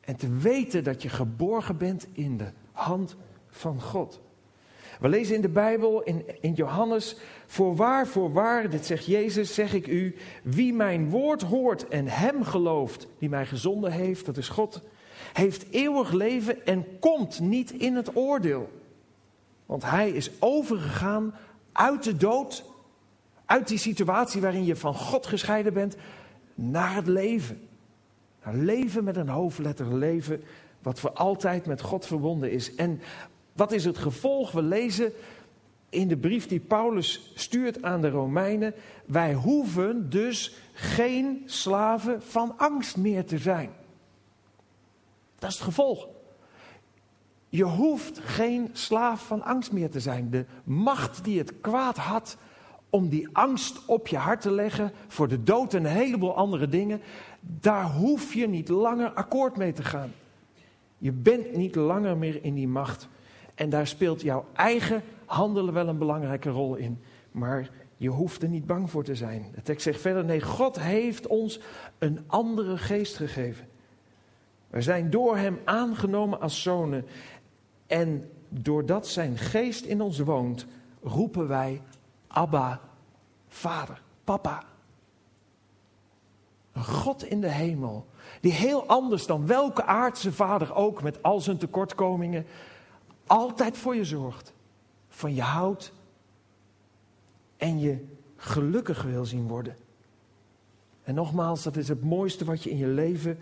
En 0.00 0.16
te 0.16 0.36
weten 0.36 0.84
dat 0.84 1.02
je 1.02 1.08
geborgen 1.08 1.76
bent 1.76 2.06
in 2.12 2.36
de 2.36 2.52
hand 2.72 3.16
van 3.48 3.80
God. 3.80 4.20
We 5.00 5.08
lezen 5.08 5.34
in 5.34 5.40
de 5.40 5.48
Bijbel, 5.48 6.02
in, 6.02 6.24
in 6.40 6.52
Johannes, 6.52 7.16
voorwaar, 7.46 8.06
voorwaar, 8.06 8.70
dit 8.70 8.86
zegt 8.86 9.06
Jezus, 9.06 9.54
zeg 9.54 9.74
ik 9.74 9.86
u, 9.86 10.16
wie 10.42 10.72
mijn 10.72 11.10
woord 11.10 11.42
hoort 11.42 11.88
en 11.88 12.06
hem 12.08 12.42
gelooft, 12.42 13.06
die 13.18 13.28
mij 13.28 13.46
gezonden 13.46 13.92
heeft, 13.92 14.26
dat 14.26 14.36
is 14.36 14.48
God, 14.48 14.80
heeft 15.32 15.66
eeuwig 15.70 16.12
leven 16.12 16.66
en 16.66 16.98
komt 16.98 17.40
niet 17.40 17.70
in 17.70 17.96
het 17.96 18.16
oordeel. 18.16 18.70
Want 19.66 19.84
hij 19.84 20.10
is 20.10 20.30
overgegaan 20.38 21.34
uit 21.72 22.02
de 22.02 22.16
dood, 22.16 22.64
uit 23.44 23.68
die 23.68 23.78
situatie 23.78 24.40
waarin 24.40 24.64
je 24.64 24.76
van 24.76 24.94
God 24.94 25.26
gescheiden 25.26 25.72
bent, 25.72 25.96
naar 26.54 26.94
het 26.94 27.06
leven. 27.06 27.68
Naar 28.44 28.54
leven 28.54 29.04
met 29.04 29.16
een 29.16 29.28
hoofdletter, 29.28 29.94
leven 29.94 30.42
wat 30.82 31.00
voor 31.00 31.12
altijd 31.12 31.66
met 31.66 31.80
God 31.80 32.06
verbonden 32.06 32.50
is. 32.50 32.74
En 32.74 33.00
wat 33.54 33.72
is 33.72 33.84
het 33.84 33.98
gevolg? 33.98 34.52
We 34.52 34.62
lezen 34.62 35.12
in 35.88 36.08
de 36.08 36.16
brief 36.16 36.46
die 36.46 36.60
Paulus 36.60 37.32
stuurt 37.34 37.82
aan 37.82 38.00
de 38.00 38.10
Romeinen: 38.10 38.74
wij 39.06 39.34
hoeven 39.34 40.10
dus 40.10 40.56
geen 40.72 41.42
slaven 41.46 42.22
van 42.22 42.54
angst 42.56 42.96
meer 42.96 43.24
te 43.24 43.38
zijn. 43.38 43.70
Dat 45.38 45.50
is 45.50 45.54
het 45.54 45.64
gevolg. 45.64 46.08
Je 47.48 47.64
hoeft 47.64 48.18
geen 48.18 48.68
slaaf 48.72 49.26
van 49.26 49.42
angst 49.42 49.72
meer 49.72 49.90
te 49.90 50.00
zijn. 50.00 50.30
De 50.30 50.44
macht 50.64 51.24
die 51.24 51.38
het 51.38 51.60
kwaad 51.60 51.96
had 51.96 52.36
om 52.90 53.08
die 53.08 53.28
angst 53.32 53.84
op 53.86 54.08
je 54.08 54.16
hart 54.16 54.40
te 54.40 54.50
leggen 54.50 54.92
voor 55.08 55.28
de 55.28 55.42
dood 55.42 55.74
en 55.74 55.84
een 55.84 55.90
heleboel 55.90 56.36
andere 56.36 56.68
dingen, 56.68 57.00
daar 57.40 57.84
hoef 57.92 58.34
je 58.34 58.48
niet 58.48 58.68
langer 58.68 59.12
akkoord 59.12 59.56
mee 59.56 59.72
te 59.72 59.82
gaan. 59.82 60.12
Je 60.98 61.12
bent 61.12 61.56
niet 61.56 61.74
langer 61.74 62.16
meer 62.16 62.44
in 62.44 62.54
die 62.54 62.68
macht. 62.68 63.08
En 63.54 63.70
daar 63.70 63.86
speelt 63.86 64.20
jouw 64.20 64.44
eigen 64.52 65.02
handelen 65.24 65.74
wel 65.74 65.88
een 65.88 65.98
belangrijke 65.98 66.50
rol 66.50 66.74
in. 66.74 66.98
Maar 67.30 67.70
je 67.96 68.08
hoeft 68.08 68.42
er 68.42 68.48
niet 68.48 68.66
bang 68.66 68.90
voor 68.90 69.04
te 69.04 69.14
zijn. 69.14 69.46
De 69.54 69.62
tekst 69.62 69.82
zegt 69.82 70.00
verder: 70.00 70.24
nee, 70.24 70.40
God 70.40 70.80
heeft 70.80 71.26
ons 71.26 71.60
een 71.98 72.24
andere 72.26 72.78
geest 72.78 73.16
gegeven. 73.16 73.66
We 74.68 74.82
zijn 74.82 75.10
door 75.10 75.36
Hem 75.36 75.58
aangenomen 75.64 76.40
als 76.40 76.62
zonen. 76.62 77.06
En 77.86 78.30
doordat 78.48 79.06
Zijn 79.06 79.38
geest 79.38 79.84
in 79.84 80.00
ons 80.00 80.18
woont, 80.18 80.66
roepen 81.02 81.48
wij 81.48 81.82
Abba, 82.26 82.80
Vader, 83.48 84.02
Papa. 84.24 84.62
Een 86.72 86.84
God 86.84 87.24
in 87.24 87.40
de 87.40 87.50
hemel, 87.50 88.06
die 88.40 88.52
heel 88.52 88.86
anders 88.86 89.26
dan 89.26 89.46
welke 89.46 89.84
aardse 89.84 90.32
vader 90.32 90.74
ook, 90.74 91.02
met 91.02 91.22
al 91.22 91.40
zijn 91.40 91.56
tekortkomingen, 91.56 92.46
altijd 93.26 93.76
voor 93.76 93.96
je 93.96 94.04
zorgt, 94.04 94.52
van 95.08 95.34
je 95.34 95.42
houdt 95.42 95.92
en 97.56 97.78
je 97.78 98.04
gelukkig 98.36 99.02
wil 99.02 99.24
zien 99.24 99.48
worden. 99.48 99.76
En 101.02 101.14
nogmaals, 101.14 101.62
dat 101.62 101.76
is 101.76 101.88
het 101.88 102.04
mooiste 102.04 102.44
wat 102.44 102.62
je 102.62 102.70
in 102.70 102.76
je 102.76 102.86
leven 102.86 103.38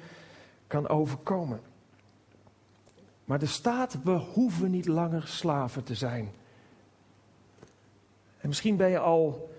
kan 0.66 0.88
overkomen. 0.88 1.60
Maar 3.24 3.40
er 3.40 3.48
staat, 3.48 4.02
we 4.02 4.10
hoeven 4.10 4.70
niet 4.70 4.86
langer 4.86 5.26
slaven 5.26 5.84
te 5.84 5.94
zijn. 5.94 6.30
En 8.38 8.48
misschien 8.48 8.76
ben 8.76 8.90
je 8.90 8.98
al, 8.98 9.50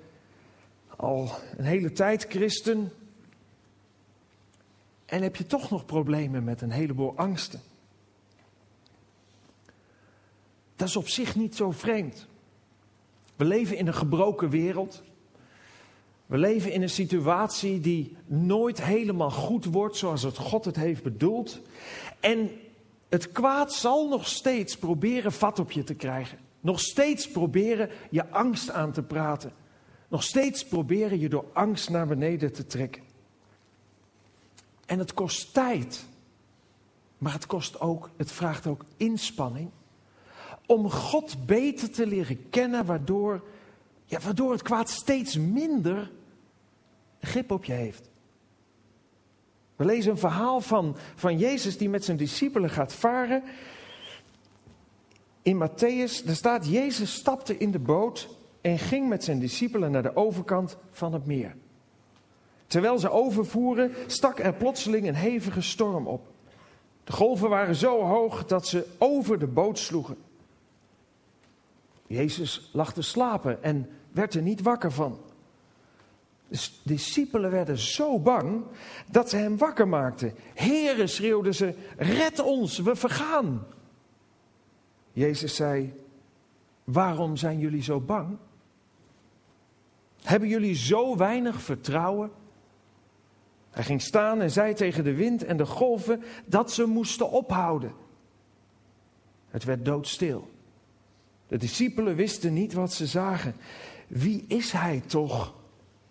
al 0.96 1.32
een 1.58 1.66
hele 1.66 1.92
tijd 1.92 2.26
christen 2.30 2.92
en 5.06 5.22
heb 5.22 5.36
je 5.36 5.46
toch 5.46 5.70
nog 5.70 5.86
problemen 5.86 6.44
met 6.44 6.62
een 6.62 6.72
heleboel 6.72 7.14
angsten. 7.16 7.62
Dat 10.76 10.88
is 10.88 10.96
op 10.96 11.08
zich 11.08 11.36
niet 11.36 11.56
zo 11.56 11.72
vreemd. 11.72 12.28
We 13.36 13.46
leven 13.46 13.78
in 13.78 13.88
een 13.88 13.94
gebroken 13.94 14.50
wereld. 14.50 15.04
We 16.26 16.38
leven 16.38 16.72
in 16.72 16.82
een 16.82 16.90
situatie 16.90 17.80
die 17.80 18.18
nooit 18.26 18.84
helemaal 18.84 19.32
goed 19.32 19.66
wordt 19.66 19.96
zoals 19.96 20.24
het 20.24 20.38
God 20.38 20.66
het 20.66 20.76
heeft 20.76 21.04
bedoeld. 21.04 21.62
En 22.20 22.52
het 23.10 23.32
kwaad 23.32 23.74
zal 23.74 24.08
nog 24.08 24.28
steeds 24.28 24.78
proberen 24.78 25.32
vat 25.32 25.60
op 25.60 25.72
je 25.72 25.84
te 25.84 25.94
krijgen. 25.94 26.38
Nog 26.60 26.80
steeds 26.80 27.32
proberen 27.32 27.90
je 28.10 28.30
angst 28.30 28.72
aan 28.72 28.92
te 28.92 29.04
praten. 29.04 29.54
Nog 30.08 30.24
steeds 30.24 30.66
proberen 30.66 31.20
je 31.20 31.30
door 31.30 31.46
angst 31.54 31.90
naar 31.90 32.08
beneden 32.08 32.54
te 32.54 32.66
trekken. 32.66 33.04
En 34.86 35.00
het 35.00 35.14
kost 35.14 35.54
tijd. 35.54 36.06
Maar 37.18 37.34
het 37.34 37.46
kost 37.46 37.80
ook, 37.80 38.10
het 38.18 38.32
vraagt 38.32 38.68
ook 38.68 38.86
inspanning 38.98 39.70
om 40.66 40.90
God 40.90 41.46
beter 41.46 41.92
te 41.92 42.08
leren 42.08 42.50
kennen, 42.50 42.86
waardoor, 42.86 43.44
ja, 44.06 44.20
waardoor 44.20 44.52
het 44.52 44.62
kwaad 44.62 44.90
steeds 44.90 45.38
minder 45.38 46.12
grip 47.20 47.52
op 47.52 47.66
je 47.66 47.74
heeft. 47.74 48.10
We 49.76 49.86
lezen 49.86 50.12
een 50.12 50.18
verhaal 50.18 50.62
van, 50.62 50.96
van 51.16 51.38
Jezus 51.38 51.78
die 51.78 51.90
met 51.90 52.06
zijn 52.06 52.18
discipelen 52.18 52.70
gaat 52.70 52.94
varen. 52.94 53.44
In 55.42 55.68
Matthäus, 55.68 56.26
daar 56.26 56.36
staat, 56.36 56.68
Jezus 56.68 57.14
stapte 57.14 57.58
in 57.58 57.72
de 57.72 57.80
boot 57.80 58.30
en 58.62 58.80
ging 58.80 59.10
met 59.10 59.24
zijn 59.24 59.40
discipelen 59.40 59.92
naar 59.92 60.04
de 60.04 60.16
overkant 60.16 60.78
van 60.92 61.14
het 61.14 61.26
meer. 61.26 61.56
Terwijl 62.68 63.00
ze 63.00 63.10
overvoeren, 63.10 63.92
stak 64.08 64.40
er 64.40 64.54
plotseling 64.54 65.08
een 65.08 65.16
hevige 65.16 65.62
storm 65.62 66.08
op. 66.08 66.28
De 67.04 67.12
golven 67.12 67.50
waren 67.50 67.76
zo 67.76 68.02
hoog 68.02 68.46
dat 68.46 68.68
ze 68.68 68.88
over 68.98 69.40
de 69.40 69.48
boot 69.48 69.80
sloegen. 69.80 70.18
Jezus 72.14 72.70
lag 72.74 72.94
te 72.94 73.02
slapen 73.02 73.64
en 73.64 73.90
werd 74.12 74.34
er 74.34 74.42
niet 74.42 74.62
wakker 74.62 74.92
van. 74.92 75.20
De 76.48 76.70
discipelen 76.84 77.52
werden 77.52 77.78
zo 77.78 78.20
bang 78.20 78.64
dat 79.12 79.30
ze 79.30 79.38
hem 79.38 79.58
wakker 79.58 79.88
maakten. 79.88 80.34
Heren, 80.54 81.10
schreeuwden 81.10 81.56
ze, 81.56 81.74
red 81.98 82.40
ons, 82.40 82.80
we 82.80 82.96
vergaan. 82.96 83.66
Jezus 85.12 85.56
zei, 85.56 85.94
waarom 86.84 87.38
zijn 87.38 87.60
jullie 87.60 87.84
zo 87.84 88.00
bang? 88.00 88.38
Hebben 90.22 90.50
jullie 90.50 90.76
zo 90.76 91.18
weinig 91.18 91.62
vertrouwen? 91.62 92.32
Hij 93.70 93.84
ging 93.84 94.02
staan 94.02 94.42
en 94.42 94.52
zei 94.52 94.74
tegen 94.74 95.04
de 95.04 95.14
wind 95.14 95.44
en 95.44 95.58
de 95.58 95.66
golven 95.66 96.24
dat 96.46 96.72
ze 96.72 96.86
moesten 96.86 97.32
ophouden. 97.32 97.94
Het 99.50 99.64
werd 99.64 99.86
doodstil. 99.86 100.53
De 101.54 101.60
discipelen 101.60 102.16
wisten 102.16 102.54
niet 102.54 102.74
wat 102.74 102.94
ze 102.94 103.06
zagen. 103.06 103.56
Wie 104.08 104.46
is 104.48 104.72
hij 104.72 105.04
toch? 105.06 105.54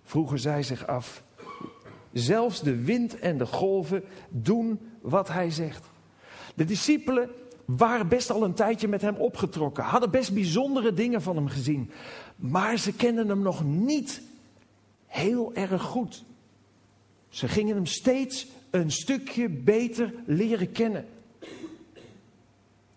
vroegen 0.03 0.39
zij 0.39 0.63
zich 0.63 0.87
af. 0.87 1.23
Zelfs 2.13 2.63
de 2.63 2.77
wind 2.77 3.19
en 3.19 3.39
de 3.39 3.47
golven 3.47 4.05
doen 4.29 4.81
wat 5.01 5.29
hij 5.29 5.51
zegt. 5.51 5.87
De 6.55 6.65
discipelen 6.65 7.31
waren 7.65 8.09
best 8.09 8.31
al 8.31 8.45
een 8.45 8.55
tijdje 8.55 8.89
met 8.89 9.01
hem 9.01 9.15
opgetrokken, 9.15 9.85
hadden 9.85 10.11
best 10.11 10.35
bijzondere 10.35 10.93
dingen 10.93 11.23
van 11.23 11.37
hem 11.37 11.49
gezien, 11.49 11.91
maar 12.37 12.79
ze 12.79 12.93
kenden 12.93 13.29
hem 13.29 13.43
nog 13.43 13.65
niet 13.65 14.23
heel 15.07 15.55
erg 15.55 15.83
goed. 15.83 16.25
Ze 17.29 17.49
gingen 17.49 17.75
hem 17.75 17.87
steeds 17.87 18.47
een 18.71 18.91
stukje 18.91 19.49
beter 19.49 20.15
leren 20.27 20.73
kennen. 20.73 21.07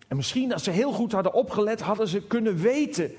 En 0.08 0.16
misschien 0.16 0.52
als 0.52 0.64
ze 0.64 0.70
heel 0.70 0.92
goed 0.92 1.12
hadden 1.12 1.32
opgelet, 1.32 1.80
hadden 1.80 2.08
ze 2.08 2.22
kunnen 2.22 2.56
weten 2.56 3.10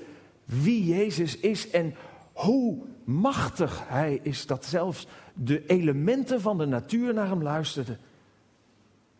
wie 0.44 0.84
Jezus 0.84 1.38
is 1.38 1.70
en 1.70 1.94
hoe 2.32 2.78
machtig 3.04 3.82
hij 3.88 4.20
is. 4.22 4.46
Dat 4.46 4.64
zelfs 4.64 5.06
de 5.34 5.66
elementen 5.66 6.40
van 6.40 6.58
de 6.58 6.66
natuur 6.66 7.14
naar 7.14 7.28
hem 7.28 7.42
luisterden. 7.42 7.98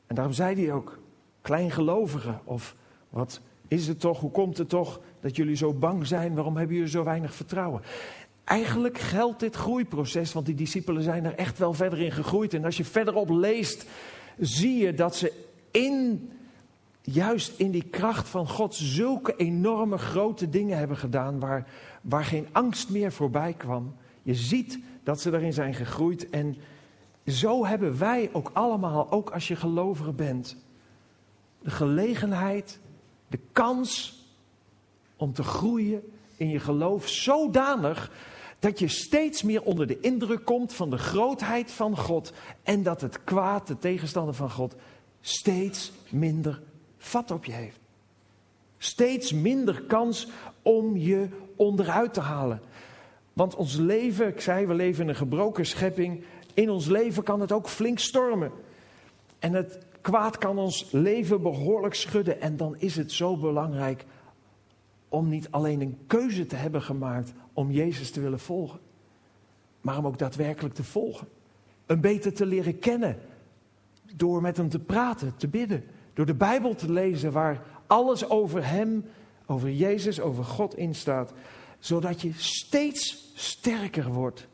En 0.06 0.14
daarom 0.14 0.34
zei 0.34 0.64
hij 0.64 0.72
ook, 0.72 0.98
kleingelovigen, 1.42 2.40
of 2.44 2.76
wat 3.08 3.40
is 3.68 3.86
het 3.86 4.00
toch, 4.00 4.20
hoe 4.20 4.30
komt 4.30 4.58
het 4.58 4.68
toch 4.68 5.00
dat 5.20 5.36
jullie 5.36 5.56
zo 5.56 5.72
bang 5.72 6.06
zijn, 6.06 6.34
waarom 6.34 6.56
hebben 6.56 6.76
jullie 6.76 6.90
zo 6.90 7.04
weinig 7.04 7.34
vertrouwen? 7.34 7.82
Eigenlijk 8.44 8.98
geldt 8.98 9.40
dit 9.40 9.54
groeiproces, 9.54 10.32
want 10.32 10.46
die 10.46 10.54
discipelen 10.54 11.02
zijn 11.02 11.24
er 11.24 11.34
echt 11.34 11.58
wel 11.58 11.72
verder 11.72 12.00
in 12.00 12.12
gegroeid. 12.12 12.54
En 12.54 12.64
als 12.64 12.76
je 12.76 12.84
verderop 12.84 13.30
leest, 13.30 13.86
zie 14.38 14.76
je 14.76 14.94
dat 14.94 15.16
ze 15.16 15.32
in, 15.70 16.30
juist 17.12 17.58
in 17.58 17.70
die 17.70 17.84
kracht 17.90 18.28
van 18.28 18.48
God 18.48 18.74
zulke 18.74 19.36
enorme 19.36 19.98
grote 19.98 20.48
dingen 20.48 20.78
hebben 20.78 20.96
gedaan 20.96 21.38
waar, 21.38 21.68
waar 22.02 22.24
geen 22.24 22.48
angst 22.52 22.90
meer 22.90 23.12
voorbij 23.12 23.52
kwam. 23.52 23.94
Je 24.22 24.34
ziet 24.34 24.78
dat 25.02 25.20
ze 25.20 25.30
daarin 25.30 25.52
zijn 25.52 25.74
gegroeid 25.74 26.30
en 26.30 26.56
zo 27.26 27.66
hebben 27.66 27.98
wij 27.98 28.30
ook 28.32 28.50
allemaal, 28.52 29.10
ook 29.10 29.30
als 29.30 29.48
je 29.48 29.56
gelovige 29.56 30.12
bent, 30.12 30.56
de 31.62 31.70
gelegenheid, 31.70 32.78
de 33.28 33.38
kans 33.52 34.22
om 35.16 35.32
te 35.32 35.42
groeien 35.42 36.02
in 36.36 36.48
je 36.48 36.60
geloof 36.60 37.08
zodanig 37.08 38.12
dat 38.58 38.78
je 38.78 38.88
steeds 38.88 39.42
meer 39.42 39.62
onder 39.62 39.86
de 39.86 40.00
indruk 40.00 40.44
komt 40.44 40.72
van 40.72 40.90
de 40.90 40.98
grootheid 40.98 41.70
van 41.70 41.96
God 41.96 42.32
en 42.62 42.82
dat 42.82 43.00
het 43.00 43.24
kwaad, 43.24 43.66
de 43.66 43.78
tegenstander 43.78 44.34
van 44.34 44.50
God, 44.50 44.74
steeds 45.20 45.92
minder 46.10 46.60
vat 46.98 47.30
op 47.30 47.44
je 47.44 47.52
heeft. 47.52 47.78
Steeds 48.78 49.32
minder 49.32 49.82
kans 49.82 50.28
om 50.62 50.96
je 50.96 51.28
onderuit 51.56 52.14
te 52.14 52.20
halen. 52.20 52.60
Want 53.32 53.54
ons 53.54 53.76
leven, 53.76 54.28
ik 54.28 54.40
zei, 54.40 54.66
we 54.66 54.74
leven 54.74 55.02
in 55.02 55.08
een 55.08 55.16
gebroken 55.16 55.66
schepping. 55.66 56.24
In 56.54 56.70
ons 56.70 56.86
leven 56.86 57.22
kan 57.22 57.40
het 57.40 57.52
ook 57.52 57.68
flink 57.68 57.98
stormen. 57.98 58.52
En 59.38 59.52
het 59.52 59.78
kwaad 60.00 60.38
kan 60.38 60.58
ons 60.58 60.88
leven 60.92 61.42
behoorlijk 61.42 61.94
schudden. 61.94 62.40
En 62.40 62.56
dan 62.56 62.74
is 62.78 62.96
het 62.96 63.12
zo 63.12 63.36
belangrijk 63.36 64.04
om 65.08 65.28
niet 65.28 65.50
alleen 65.50 65.80
een 65.80 65.98
keuze 66.06 66.46
te 66.46 66.56
hebben 66.56 66.82
gemaakt 66.82 67.32
om 67.52 67.70
Jezus 67.70 68.10
te 68.10 68.20
willen 68.20 68.40
volgen, 68.40 68.80
maar 69.80 69.98
om 69.98 70.06
ook 70.06 70.18
daadwerkelijk 70.18 70.74
te 70.74 70.84
volgen. 70.84 71.28
Een 71.86 72.00
beter 72.00 72.32
te 72.32 72.46
leren 72.46 72.78
kennen 72.78 73.18
door 74.14 74.42
met 74.42 74.56
hem 74.56 74.68
te 74.68 74.78
praten, 74.78 75.36
te 75.36 75.48
bidden, 75.48 75.84
door 76.18 76.26
de 76.26 76.34
Bijbel 76.34 76.74
te 76.74 76.92
lezen 76.92 77.32
waar 77.32 77.62
alles 77.86 78.28
over 78.28 78.66
hem, 78.66 79.04
over 79.46 79.70
Jezus, 79.70 80.20
over 80.20 80.44
God 80.44 80.76
in 80.76 80.94
staat, 80.94 81.32
zodat 81.78 82.20
je 82.20 82.32
steeds 82.36 83.32
sterker 83.34 84.12
wordt. 84.12 84.46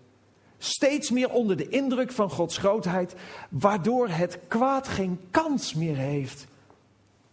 Steeds 0.59 1.11
meer 1.11 1.31
onder 1.31 1.57
de 1.57 1.69
indruk 1.69 2.13
van 2.13 2.31
Gods 2.31 2.59
grootheid, 2.59 3.15
waardoor 3.49 4.09
het 4.09 4.39
kwaad 4.49 4.89
geen 4.89 5.21
kans 5.31 5.75
meer 5.75 5.97
heeft 5.97 6.47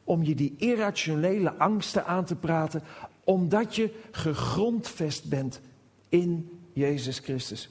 om 0.04 0.24
je 0.24 0.36
die 0.36 0.56
irrationele 0.58 1.54
angsten 1.54 2.06
aan 2.06 2.26
te 2.26 2.36
praten, 2.36 2.84
omdat 3.24 3.76
je 3.76 3.94
gegrondvest 4.12 5.30
bent 5.30 5.62
in 6.10 6.60
Jezus 6.74 7.20
Christus. 7.20 7.70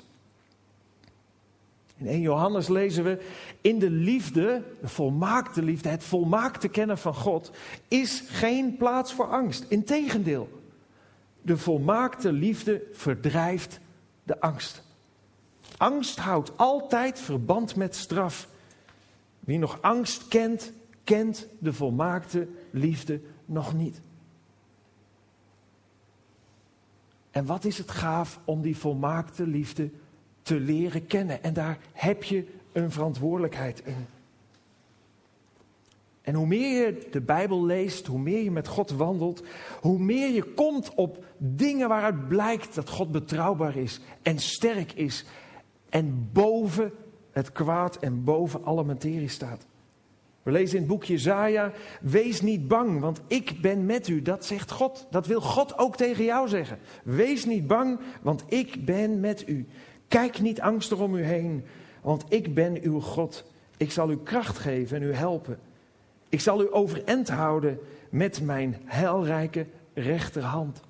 In 2.00 2.06
1 2.06 2.20
Johannes 2.20 2.68
lezen 2.68 3.04
we, 3.04 3.18
in 3.60 3.78
de 3.78 3.90
liefde, 3.90 4.62
de 4.80 4.88
volmaakte 4.88 5.62
liefde, 5.62 5.88
het 5.88 6.04
volmaakte 6.04 6.68
kennen 6.68 6.98
van 6.98 7.14
God, 7.14 7.50
is 7.88 8.22
geen 8.26 8.76
plaats 8.76 9.12
voor 9.12 9.26
angst. 9.26 9.64
Integendeel, 9.68 10.62
de 11.42 11.56
volmaakte 11.56 12.32
liefde 12.32 12.82
verdrijft 12.92 13.80
de 14.22 14.40
angst. 14.40 14.82
Angst 15.76 16.18
houdt 16.18 16.58
altijd 16.58 17.18
verband 17.18 17.76
met 17.76 17.96
straf. 17.96 18.48
Wie 19.40 19.58
nog 19.58 19.82
angst 19.82 20.28
kent, 20.28 20.72
kent 21.04 21.46
de 21.58 21.72
volmaakte 21.72 22.48
liefde 22.70 23.20
nog 23.44 23.74
niet. 23.74 24.00
En 27.30 27.46
wat 27.46 27.64
is 27.64 27.78
het 27.78 27.90
gaaf 27.90 28.40
om 28.44 28.62
die 28.62 28.76
volmaakte 28.76 29.46
liefde 29.46 29.90
te 30.42 30.61
leren 30.61 31.07
kennen. 31.07 31.42
En 31.42 31.53
daar 31.53 31.79
heb 31.92 32.22
je 32.22 32.44
een 32.72 32.90
verantwoordelijkheid 32.90 33.83
in. 33.85 34.07
En 36.22 36.35
hoe 36.35 36.46
meer 36.46 36.87
je 36.87 37.09
de 37.11 37.20
Bijbel 37.20 37.64
leest, 37.64 38.07
hoe 38.07 38.18
meer 38.18 38.42
je 38.42 38.50
met 38.50 38.68
God 38.68 38.90
wandelt, 38.90 39.42
hoe 39.81 39.98
meer 39.98 40.31
je 40.31 40.42
komt 40.42 40.94
op 40.94 41.24
dingen 41.38 41.88
waaruit 41.88 42.29
blijkt 42.29 42.74
dat 42.74 42.88
God 42.88 43.12
betrouwbaar 43.12 43.76
is 43.76 44.00
en 44.22 44.38
sterk 44.38 44.92
is 44.92 45.24
en 45.88 46.29
boven 46.33 46.92
het 47.31 47.53
kwaad 47.53 47.96
en 47.96 48.24
boven 48.24 48.64
alle 48.64 48.85
materie 48.85 49.29
staat. 49.29 49.66
We 50.42 50.50
lezen 50.50 50.74
in 50.74 50.83
het 50.83 50.90
boekje 50.90 51.12
Jezaja, 51.12 51.72
wees 52.00 52.40
niet 52.40 52.68
bang, 52.68 53.00
want 53.00 53.20
ik 53.26 53.61
ben 53.61 53.87
met 53.87 54.09
u. 54.09 54.22
Dat 54.22 54.44
zegt 54.44 54.70
God. 54.70 55.07
Dat 55.11 55.26
wil 55.26 55.40
God 55.40 55.79
ook 55.79 55.96
tegen 55.96 56.24
jou 56.24 56.48
zeggen. 56.48 56.79
Wees 57.05 57.44
niet 57.44 57.66
bang, 57.66 58.00
want 58.22 58.44
ik 58.48 58.85
ben 58.85 59.20
met 59.20 59.48
u. 59.48 59.66
Kijk 60.11 60.40
niet 60.40 60.61
angstig 60.61 60.99
om 60.99 61.14
u 61.14 61.23
heen, 61.23 61.64
want 62.03 62.25
ik 62.29 62.55
ben 62.55 62.83
uw 62.83 63.01
God. 63.01 63.44
Ik 63.77 63.92
zal 63.92 64.11
u 64.11 64.16
kracht 64.16 64.59
geven 64.59 64.96
en 64.96 65.03
u 65.03 65.12
helpen. 65.12 65.59
Ik 66.29 66.40
zal 66.40 66.62
u 66.62 66.75
overeind 66.75 67.29
houden 67.29 67.79
met 68.09 68.40
mijn 68.40 68.77
heilrijke 68.85 69.66
rechterhand. 69.94 70.81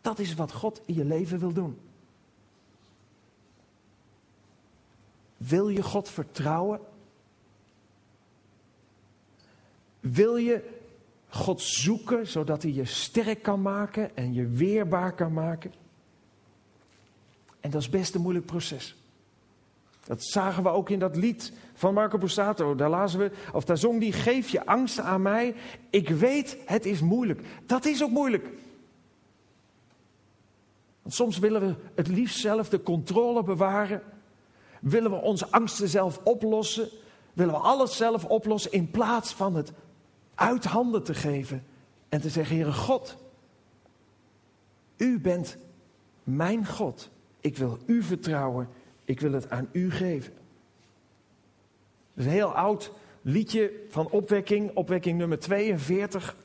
Dat 0.00 0.18
is 0.18 0.34
wat 0.34 0.52
God 0.52 0.80
in 0.84 0.94
je 0.94 1.04
leven 1.04 1.38
wil 1.38 1.52
doen. 1.52 1.78
Wil 5.36 5.68
je 5.68 5.82
God 5.82 6.08
vertrouwen? 6.08 6.80
Wil 10.00 10.36
je 10.36 10.80
God 11.28 11.60
zoeken 11.60 12.26
zodat 12.26 12.62
hij 12.62 12.72
je 12.72 12.84
sterk 12.84 13.42
kan 13.42 13.62
maken 13.62 14.16
en 14.16 14.32
je 14.32 14.46
weerbaar 14.46 15.14
kan 15.14 15.32
maken? 15.32 15.72
En 17.60 17.70
dat 17.70 17.80
is 17.80 17.88
best 17.88 18.14
een 18.14 18.20
moeilijk 18.20 18.46
proces. 18.46 18.96
Dat 20.04 20.24
zagen 20.24 20.62
we 20.62 20.68
ook 20.68 20.90
in 20.90 20.98
dat 20.98 21.16
lied 21.16 21.52
van 21.74 21.94
Marco 21.94 22.18
Borsato. 22.18 22.74
Daar 22.74 22.90
lazen 22.90 23.18
we, 23.18 23.30
of 23.52 23.64
daar 23.64 23.78
zong 23.78 24.00
die, 24.00 24.12
geef 24.12 24.48
je 24.48 24.66
angsten 24.66 25.04
aan 25.04 25.22
mij. 25.22 25.54
Ik 25.90 26.08
weet, 26.08 26.56
het 26.66 26.86
is 26.86 27.00
moeilijk. 27.00 27.40
Dat 27.66 27.84
is 27.84 28.02
ook 28.02 28.10
moeilijk. 28.10 28.48
Want 31.02 31.14
soms 31.14 31.38
willen 31.38 31.60
we 31.60 31.74
het 31.94 32.08
liefst 32.08 32.40
zelf 32.40 32.68
de 32.68 32.82
controle 32.82 33.42
bewaren. 33.42 34.02
Willen 34.80 35.10
we 35.10 35.16
onze 35.16 35.50
angsten 35.50 35.88
zelf 35.88 36.20
oplossen. 36.24 36.88
Willen 37.32 37.54
we 37.54 37.60
alles 37.60 37.96
zelf 37.96 38.24
oplossen 38.24 38.72
in 38.72 38.90
plaats 38.90 39.32
van 39.32 39.54
het 39.54 39.72
uit 40.34 40.64
handen 40.64 41.02
te 41.02 41.14
geven. 41.14 41.64
En 42.08 42.20
te 42.20 42.28
zeggen, 42.28 42.56
Heere 42.56 42.72
God, 42.72 43.16
u 44.96 45.20
bent 45.20 45.56
mijn 46.24 46.66
God. 46.66 47.10
Ik 47.40 47.56
wil 47.56 47.78
u 47.86 48.02
vertrouwen. 48.02 48.68
Ik 49.04 49.20
wil 49.20 49.32
het 49.32 49.50
aan 49.50 49.68
u 49.72 49.90
geven. 49.90 50.32
Dat 52.14 52.24
is 52.24 52.24
een 52.24 52.30
heel 52.30 52.54
oud 52.54 52.92
liedje 53.22 53.72
van 53.88 54.10
opwekking, 54.10 54.70
opwekking 54.74 55.18
nummer 55.18 55.38
42. 55.38 56.36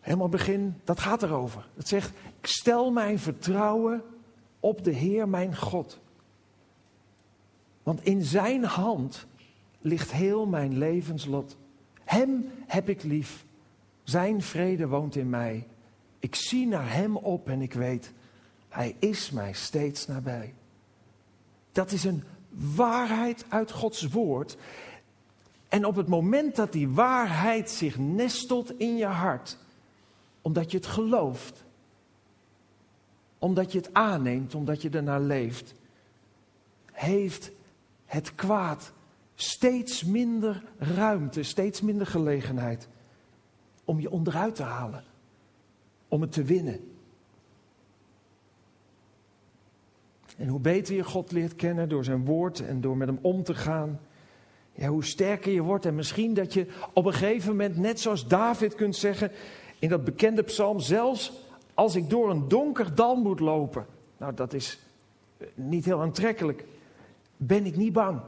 Helemaal 0.00 0.28
begin, 0.28 0.74
dat 0.84 1.00
gaat 1.00 1.22
erover. 1.22 1.68
Het 1.74 1.88
zegt, 1.88 2.12
ik 2.40 2.46
stel 2.46 2.90
mijn 2.90 3.18
vertrouwen 3.18 4.02
op 4.60 4.84
de 4.84 4.90
Heer 4.90 5.28
mijn 5.28 5.56
God. 5.56 5.98
Want 7.82 8.04
in 8.04 8.22
zijn 8.22 8.64
hand 8.64 9.26
ligt 9.80 10.12
heel 10.12 10.46
mijn 10.46 10.78
levenslot. 10.78 11.56
Hem 12.04 12.50
heb 12.66 12.88
ik 12.88 13.02
lief. 13.02 13.44
Zijn 14.02 14.42
vrede 14.42 14.86
woont 14.86 15.16
in 15.16 15.30
mij. 15.30 15.66
Ik 16.18 16.34
zie 16.34 16.66
naar 16.66 16.92
hem 16.92 17.16
op 17.16 17.48
en 17.48 17.62
ik 17.62 17.72
weet, 17.72 18.12
hij 18.76 18.96
is 18.98 19.30
mij 19.30 19.52
steeds 19.52 20.06
nabij. 20.06 20.54
Dat 21.72 21.92
is 21.92 22.04
een 22.04 22.24
waarheid 22.50 23.44
uit 23.48 23.70
Gods 23.70 24.02
woord. 24.02 24.56
En 25.68 25.84
op 25.84 25.96
het 25.96 26.08
moment 26.08 26.56
dat 26.56 26.72
die 26.72 26.88
waarheid 26.88 27.70
zich 27.70 27.98
nestelt 27.98 28.78
in 28.78 28.96
je 28.96 29.06
hart, 29.06 29.58
omdat 30.42 30.70
je 30.70 30.76
het 30.76 30.86
gelooft, 30.86 31.64
omdat 33.38 33.72
je 33.72 33.78
het 33.78 33.94
aanneemt, 33.94 34.54
omdat 34.54 34.82
je 34.82 34.90
ernaar 34.90 35.20
leeft, 35.20 35.74
heeft 36.92 37.50
het 38.04 38.34
kwaad 38.34 38.92
steeds 39.34 40.04
minder 40.04 40.62
ruimte, 40.78 41.42
steeds 41.42 41.80
minder 41.80 42.06
gelegenheid 42.06 42.88
om 43.84 44.00
je 44.00 44.10
onderuit 44.10 44.54
te 44.54 44.62
halen, 44.62 45.04
om 46.08 46.20
het 46.20 46.32
te 46.32 46.42
winnen. 46.42 46.95
En 50.36 50.48
hoe 50.48 50.60
beter 50.60 50.94
je 50.94 51.04
God 51.04 51.32
leert 51.32 51.56
kennen 51.56 51.88
door 51.88 52.04
zijn 52.04 52.24
woord 52.24 52.66
en 52.66 52.80
door 52.80 52.96
met 52.96 53.08
hem 53.08 53.18
om 53.22 53.42
te 53.42 53.54
gaan, 53.54 54.00
ja, 54.72 54.88
hoe 54.88 55.04
sterker 55.04 55.52
je 55.52 55.62
wordt. 55.62 55.86
En 55.86 55.94
misschien 55.94 56.34
dat 56.34 56.52
je 56.52 56.66
op 56.92 57.06
een 57.06 57.12
gegeven 57.12 57.50
moment, 57.50 57.76
net 57.76 58.00
zoals 58.00 58.28
David 58.28 58.74
kunt 58.74 58.96
zeggen 58.96 59.30
in 59.78 59.88
dat 59.88 60.04
bekende 60.04 60.42
psalm, 60.42 60.80
zelfs 60.80 61.32
als 61.74 61.96
ik 61.96 62.10
door 62.10 62.30
een 62.30 62.48
donker 62.48 62.94
dal 62.94 63.16
moet 63.16 63.40
lopen, 63.40 63.86
nou 64.16 64.34
dat 64.34 64.52
is 64.52 64.80
eh, 65.38 65.46
niet 65.54 65.84
heel 65.84 66.00
aantrekkelijk, 66.00 66.64
ben 67.36 67.66
ik 67.66 67.76
niet 67.76 67.92
bang. 67.92 68.20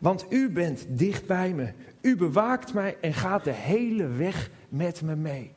Want 0.00 0.26
u 0.28 0.50
bent 0.50 0.86
dicht 0.88 1.26
bij 1.26 1.52
me. 1.54 1.72
U 2.00 2.16
bewaakt 2.16 2.74
mij 2.74 2.96
en 3.00 3.14
gaat 3.14 3.44
de 3.44 3.52
hele 3.52 4.06
weg 4.06 4.50
met 4.68 5.02
me 5.02 5.16
mee. 5.16 5.52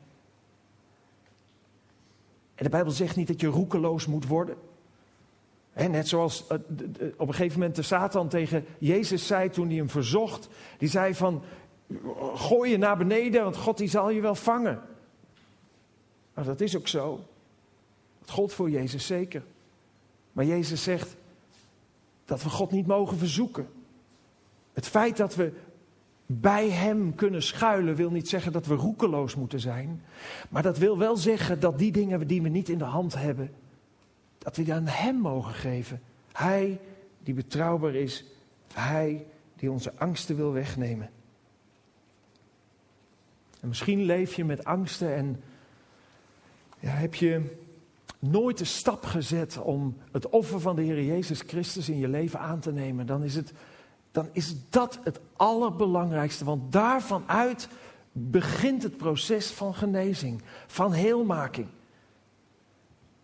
En 2.54 2.64
de 2.64 2.70
Bijbel 2.70 2.92
zegt 2.92 3.16
niet 3.16 3.26
dat 3.28 3.40
je 3.40 3.46
roekeloos 3.46 4.06
moet 4.06 4.26
worden. 4.26 4.56
Net 5.76 6.08
zoals 6.08 6.46
eh, 6.46 6.58
op 7.16 7.28
een 7.28 7.34
gegeven 7.34 7.58
moment 7.58 7.76
de 7.76 7.82
Satan 7.82 8.28
tegen 8.28 8.64
Jezus 8.78 9.26
zei 9.26 9.50
toen 9.50 9.66
hij 9.66 9.76
hem 9.76 9.90
verzocht. 9.90 10.48
Die 10.78 10.88
zei 10.88 11.14
van, 11.14 11.42
gooi 12.34 12.70
je 12.70 12.78
naar 12.78 12.96
beneden, 12.96 13.42
want 13.42 13.56
God 13.56 13.78
die 13.78 13.88
zal 13.88 14.10
je 14.10 14.20
wel 14.20 14.34
vangen. 14.34 14.80
Nou, 16.34 16.46
dat 16.46 16.60
is 16.60 16.76
ook 16.76 16.88
zo. 16.88 17.20
Dat 18.18 18.30
gold 18.30 18.52
voor 18.52 18.70
Jezus 18.70 19.06
zeker. 19.06 19.42
Maar 20.32 20.44
Jezus 20.44 20.82
zegt 20.82 21.16
dat 22.24 22.42
we 22.42 22.48
God 22.48 22.70
niet 22.70 22.86
mogen 22.86 23.18
verzoeken. 23.18 23.68
Het 24.72 24.86
feit 24.86 25.16
dat 25.16 25.34
we 25.34 25.52
bij 26.26 26.70
Hem 26.70 27.14
kunnen 27.14 27.42
schuilen 27.42 27.94
wil 27.94 28.10
niet 28.10 28.28
zeggen 28.28 28.52
dat 28.52 28.66
we 28.66 28.74
roekeloos 28.74 29.34
moeten 29.34 29.60
zijn. 29.60 30.02
Maar 30.48 30.62
dat 30.62 30.78
wil 30.78 30.98
wel 30.98 31.16
zeggen 31.16 31.60
dat 31.60 31.78
die 31.78 31.92
dingen 31.92 32.26
die 32.26 32.42
we 32.42 32.48
niet 32.48 32.68
in 32.68 32.78
de 32.78 32.84
hand 32.84 33.14
hebben, 33.14 33.50
dat 34.46 34.56
we 34.56 34.62
die 34.62 34.74
aan 34.74 34.86
Hem 34.86 35.16
mogen 35.16 35.54
geven. 35.54 36.02
Hij 36.32 36.80
die 37.22 37.34
betrouwbaar 37.34 37.94
is. 37.94 38.24
Hij 38.72 39.26
die 39.56 39.70
onze 39.70 39.92
angsten 39.96 40.36
wil 40.36 40.52
wegnemen. 40.52 41.10
En 43.60 43.68
misschien 43.68 44.02
leef 44.02 44.34
je 44.34 44.44
met 44.44 44.64
angsten 44.64 45.14
en 45.14 45.42
ja, 46.78 46.90
heb 46.90 47.14
je 47.14 47.56
nooit 48.18 48.58
de 48.58 48.64
stap 48.64 49.04
gezet 49.04 49.58
om 49.58 49.96
het 50.12 50.28
offer 50.28 50.60
van 50.60 50.76
de 50.76 50.82
Heer 50.82 51.02
Jezus 51.02 51.40
Christus 51.40 51.88
in 51.88 51.98
je 51.98 52.08
leven 52.08 52.40
aan 52.40 52.60
te 52.60 52.72
nemen. 52.72 53.06
Dan 53.06 53.22
is, 53.22 53.34
het, 53.34 53.52
dan 54.10 54.28
is 54.32 54.54
dat 54.70 54.98
het 55.04 55.20
allerbelangrijkste. 55.36 56.44
Want 56.44 56.72
daarvan 56.72 57.24
uit 57.26 57.68
begint 58.12 58.82
het 58.82 58.96
proces 58.96 59.50
van 59.50 59.74
genezing, 59.74 60.42
van 60.66 60.92
heelmaking. 60.92 61.68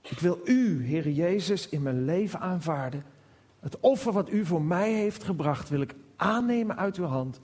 Ik 0.03 0.18
wil 0.18 0.40
u, 0.44 0.84
Heer 0.84 1.09
Jezus, 1.09 1.68
in 1.68 1.82
mijn 1.82 2.05
leven 2.05 2.40
aanvaarden. 2.40 3.05
Het 3.61 3.80
offer 3.80 4.12
wat 4.12 4.30
u 4.30 4.46
voor 4.46 4.62
mij 4.62 4.92
heeft 4.92 5.24
gebracht, 5.24 5.68
wil 5.68 5.80
ik 5.80 5.94
aannemen 6.16 6.76
uit 6.76 6.96
uw 6.96 7.05
hand. 7.05 7.40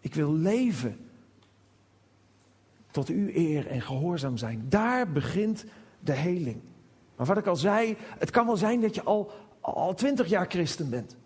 Ik 0.00 0.14
wil 0.14 0.34
leven 0.34 0.98
tot 2.90 3.08
uw 3.08 3.28
eer 3.34 3.66
en 3.66 3.80
gehoorzaam 3.80 4.36
zijn. 4.36 4.64
Daar 4.68 5.12
begint 5.12 5.64
de 6.00 6.12
heling. 6.12 6.60
Maar 7.16 7.26
wat 7.26 7.38
ik 7.38 7.46
al 7.46 7.56
zei, 7.56 7.96
het 8.18 8.30
kan 8.30 8.46
wel 8.46 8.56
zijn 8.56 8.80
dat 8.80 8.94
je 8.94 9.02
al, 9.02 9.30
al 9.60 9.94
twintig 9.94 10.26
jaar 10.28 10.46
christen 10.48 10.90
bent. 10.90 11.16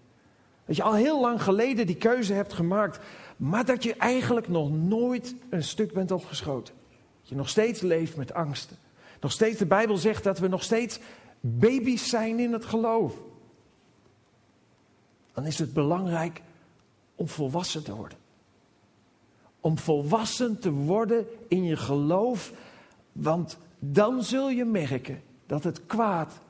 Dat 0.64 0.76
je 0.76 0.82
al 0.82 0.94
heel 0.94 1.20
lang 1.20 1.42
geleden 1.42 1.86
die 1.86 1.96
keuze 1.96 2.32
hebt 2.32 2.52
gemaakt, 2.52 2.98
maar 3.36 3.64
dat 3.64 3.82
je 3.82 3.94
eigenlijk 3.94 4.48
nog 4.48 4.70
nooit 4.70 5.34
een 5.50 5.62
stuk 5.62 5.92
bent 5.92 6.10
opgeschoten. 6.10 6.74
Dat 7.20 7.28
je 7.28 7.34
nog 7.34 7.48
steeds 7.48 7.80
leeft 7.80 8.16
met 8.16 8.34
angsten. 8.34 8.76
Nog 9.24 9.32
steeds, 9.32 9.58
de 9.58 9.66
Bijbel 9.66 9.96
zegt 9.96 10.24
dat 10.24 10.38
we 10.38 10.48
nog 10.48 10.62
steeds 10.62 10.98
baby's 11.40 12.08
zijn 12.08 12.38
in 12.38 12.52
het 12.52 12.64
geloof. 12.64 13.14
Dan 15.32 15.46
is 15.46 15.58
het 15.58 15.72
belangrijk 15.72 16.42
om 17.14 17.28
volwassen 17.28 17.84
te 17.84 17.94
worden. 17.94 18.18
Om 19.60 19.78
volwassen 19.78 20.58
te 20.58 20.70
worden 20.70 21.26
in 21.48 21.64
je 21.64 21.76
geloof, 21.76 22.52
want 23.12 23.58
dan 23.78 24.22
zul 24.22 24.50
je 24.50 24.64
merken 24.64 25.22
dat 25.46 25.64
het 25.64 25.86
kwaad 25.86 26.40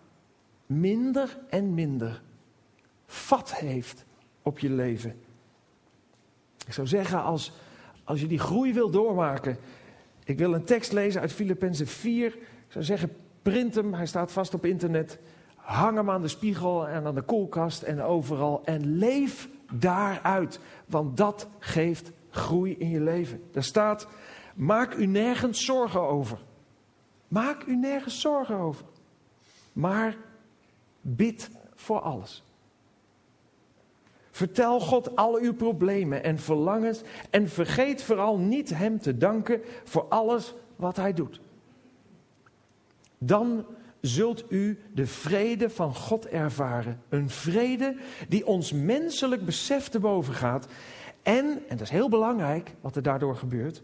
minder 0.66 1.38
en 1.48 1.74
minder 1.74 2.22
vat 3.06 3.54
heeft 3.54 4.04
op 4.42 4.58
je 4.58 4.70
leven. 4.70 5.20
Ik 6.66 6.72
zou 6.72 6.86
zeggen, 6.86 7.22
als, 7.22 7.52
als 8.04 8.20
je 8.20 8.26
die 8.26 8.38
groei 8.38 8.72
wil 8.72 8.90
doormaken. 8.90 9.58
Ik 10.24 10.38
wil 10.38 10.54
een 10.54 10.64
tekst 10.64 10.92
lezen 10.92 11.20
uit 11.20 11.32
Filippenzen 11.32 11.86
4. 11.86 12.38
Zou 12.74 12.86
zeggen, 12.86 13.16
print 13.42 13.74
hem, 13.74 13.94
hij 13.94 14.06
staat 14.06 14.32
vast 14.32 14.54
op 14.54 14.64
internet. 14.64 15.18
Hang 15.56 15.96
hem 15.96 16.10
aan 16.10 16.22
de 16.22 16.28
spiegel 16.28 16.88
en 16.88 17.06
aan 17.06 17.14
de 17.14 17.22
koelkast 17.22 17.82
en 17.82 18.02
overal. 18.02 18.64
En 18.64 18.96
leef 18.96 19.48
daaruit, 19.72 20.60
want 20.86 21.16
dat 21.16 21.48
geeft 21.58 22.10
groei 22.30 22.76
in 22.78 22.88
je 22.88 23.00
leven. 23.00 23.42
Daar 23.52 23.62
staat, 23.62 24.08
maak 24.54 24.94
u 24.94 25.06
nergens 25.06 25.64
zorgen 25.64 26.00
over. 26.00 26.38
Maak 27.28 27.64
u 27.66 27.76
nergens 27.76 28.20
zorgen 28.20 28.56
over. 28.56 28.84
Maar 29.72 30.16
bid 31.00 31.50
voor 31.74 32.00
alles. 32.00 32.44
Vertel 34.30 34.80
God 34.80 35.16
al 35.16 35.38
uw 35.38 35.54
problemen 35.54 36.24
en 36.24 36.38
verlangens 36.38 37.02
en 37.30 37.48
vergeet 37.48 38.02
vooral 38.02 38.38
niet 38.38 38.74
Hem 38.76 38.98
te 38.98 39.16
danken 39.16 39.60
voor 39.84 40.06
alles 40.08 40.54
wat 40.76 40.96
Hij 40.96 41.12
doet. 41.12 41.42
Dan 43.18 43.66
zult 44.00 44.44
u 44.48 44.78
de 44.92 45.06
vrede 45.06 45.70
van 45.70 45.94
God 45.94 46.26
ervaren. 46.26 47.00
Een 47.08 47.30
vrede 47.30 47.96
die 48.28 48.46
ons 48.46 48.72
menselijk 48.72 49.44
besef 49.44 49.88
te 49.88 49.98
boven 49.98 50.34
gaat. 50.34 50.66
En, 51.22 51.44
en 51.44 51.76
dat 51.76 51.80
is 51.80 51.90
heel 51.90 52.08
belangrijk 52.08 52.74
wat 52.80 52.96
er 52.96 53.02
daardoor 53.02 53.36
gebeurt, 53.36 53.82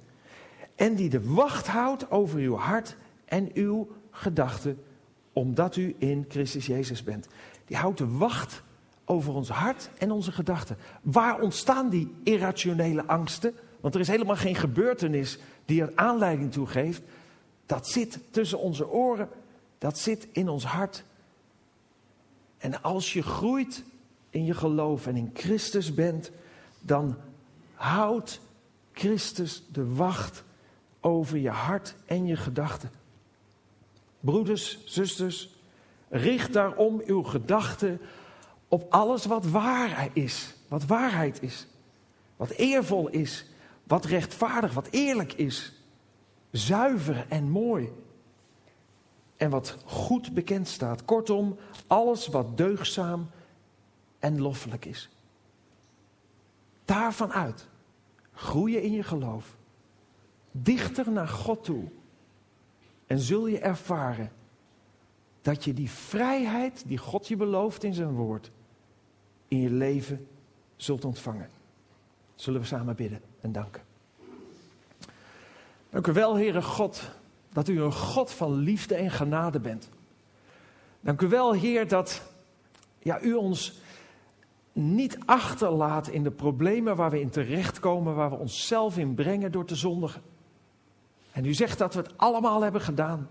en 0.74 0.94
die 0.94 1.08
de 1.08 1.32
wacht 1.32 1.66
houdt 1.66 2.10
over 2.10 2.38
uw 2.38 2.56
hart 2.56 2.96
en 3.24 3.50
uw 3.54 3.88
gedachten, 4.10 4.78
omdat 5.32 5.76
u 5.76 5.94
in 5.98 6.24
Christus 6.28 6.66
Jezus 6.66 7.02
bent. 7.02 7.26
Die 7.64 7.76
houdt 7.76 7.98
de 7.98 8.08
wacht 8.08 8.62
over 9.04 9.34
ons 9.34 9.48
hart 9.48 9.90
en 9.98 10.10
onze 10.10 10.32
gedachten. 10.32 10.76
Waar 11.02 11.40
ontstaan 11.40 11.88
die 11.88 12.14
irrationele 12.22 13.06
angsten? 13.06 13.54
Want 13.80 13.94
er 13.94 14.00
is 14.00 14.08
helemaal 14.08 14.36
geen 14.36 14.54
gebeurtenis 14.54 15.38
die 15.64 15.82
er 15.82 15.92
aanleiding 15.94 16.52
toe 16.52 16.66
geeft. 16.66 17.02
Dat 17.70 17.88
zit 17.88 18.18
tussen 18.30 18.58
onze 18.58 18.88
oren, 18.88 19.28
dat 19.78 19.98
zit 19.98 20.28
in 20.32 20.48
ons 20.48 20.64
hart. 20.64 21.04
En 22.58 22.82
als 22.82 23.12
je 23.12 23.22
groeit 23.22 23.82
in 24.30 24.44
je 24.44 24.54
geloof 24.54 25.06
en 25.06 25.16
in 25.16 25.30
Christus 25.34 25.94
bent, 25.94 26.30
dan 26.80 27.16
houdt 27.74 28.40
Christus 28.92 29.62
de 29.72 29.94
wacht 29.94 30.44
over 31.00 31.38
je 31.38 31.50
hart 31.50 31.94
en 32.06 32.26
je 32.26 32.36
gedachten. 32.36 32.90
Broeders, 34.20 34.78
zusters, 34.84 35.48
richt 36.08 36.52
daarom 36.52 37.02
uw 37.06 37.22
gedachten 37.22 38.00
op 38.68 38.92
alles 38.92 39.24
wat 39.24 39.46
waar 39.46 40.08
is, 40.12 40.54
wat 40.68 40.84
waarheid 40.84 41.42
is, 41.42 41.66
wat 42.36 42.50
eervol 42.50 43.08
is, 43.08 43.44
wat 43.84 44.04
rechtvaardig, 44.04 44.72
wat 44.72 44.88
eerlijk 44.90 45.32
is, 45.32 45.72
zuiver 46.50 47.26
en 47.28 47.50
mooi. 47.50 47.92
En 49.36 49.50
wat 49.50 49.76
goed 49.84 50.34
bekend 50.34 50.68
staat. 50.68 51.04
Kortom, 51.04 51.56
alles 51.86 52.26
wat 52.26 52.56
deugzaam 52.56 53.30
en 54.18 54.40
loffelijk 54.40 54.84
is. 54.84 55.08
Daarvan 56.84 57.32
uit 57.32 57.68
groeien 58.32 58.82
in 58.82 58.92
je 58.92 59.02
geloof. 59.02 59.56
dichter 60.50 61.10
naar 61.10 61.28
God 61.28 61.64
toe. 61.64 61.84
En 63.06 63.18
zul 63.18 63.46
je 63.46 63.58
ervaren 63.58 64.32
dat 65.42 65.64
je 65.64 65.74
die 65.74 65.90
vrijheid 65.90 66.84
die 66.86 66.98
God 66.98 67.28
je 67.28 67.36
belooft 67.36 67.84
in 67.84 67.94
zijn 67.94 68.14
woord, 68.14 68.50
in 69.48 69.60
je 69.60 69.70
leven 69.70 70.26
zult 70.76 71.04
ontvangen. 71.04 71.50
Zullen 72.34 72.60
we 72.60 72.66
samen 72.66 72.96
bidden 72.96 73.20
en 73.40 73.52
danken. 73.52 73.82
Dank 75.90 76.06
u 76.06 76.12
wel, 76.12 76.36
Heere 76.36 76.62
God, 76.62 77.10
dat 77.52 77.68
u 77.68 77.80
een 77.80 77.92
God 77.92 78.30
van 78.30 78.54
liefde 78.54 78.94
en 78.94 79.10
genade 79.10 79.60
bent. 79.60 79.88
Dank 81.00 81.20
u 81.20 81.28
wel, 81.28 81.52
Heer, 81.52 81.88
dat 81.88 82.22
ja, 82.98 83.20
u 83.20 83.34
ons 83.34 83.80
niet 84.72 85.18
achterlaat 85.26 86.08
in 86.08 86.22
de 86.22 86.30
problemen 86.30 86.96
waar 86.96 87.10
we 87.10 87.20
in 87.20 87.30
terechtkomen, 87.30 88.14
waar 88.14 88.30
we 88.30 88.36
onszelf 88.36 88.98
in 88.98 89.14
brengen 89.14 89.52
door 89.52 89.64
te 89.64 89.76
zondigen. 89.76 90.22
En 91.32 91.44
u 91.44 91.54
zegt 91.54 91.78
dat 91.78 91.94
we 91.94 92.00
het 92.00 92.18
allemaal 92.18 92.62
hebben 92.62 92.80
gedaan 92.80 93.28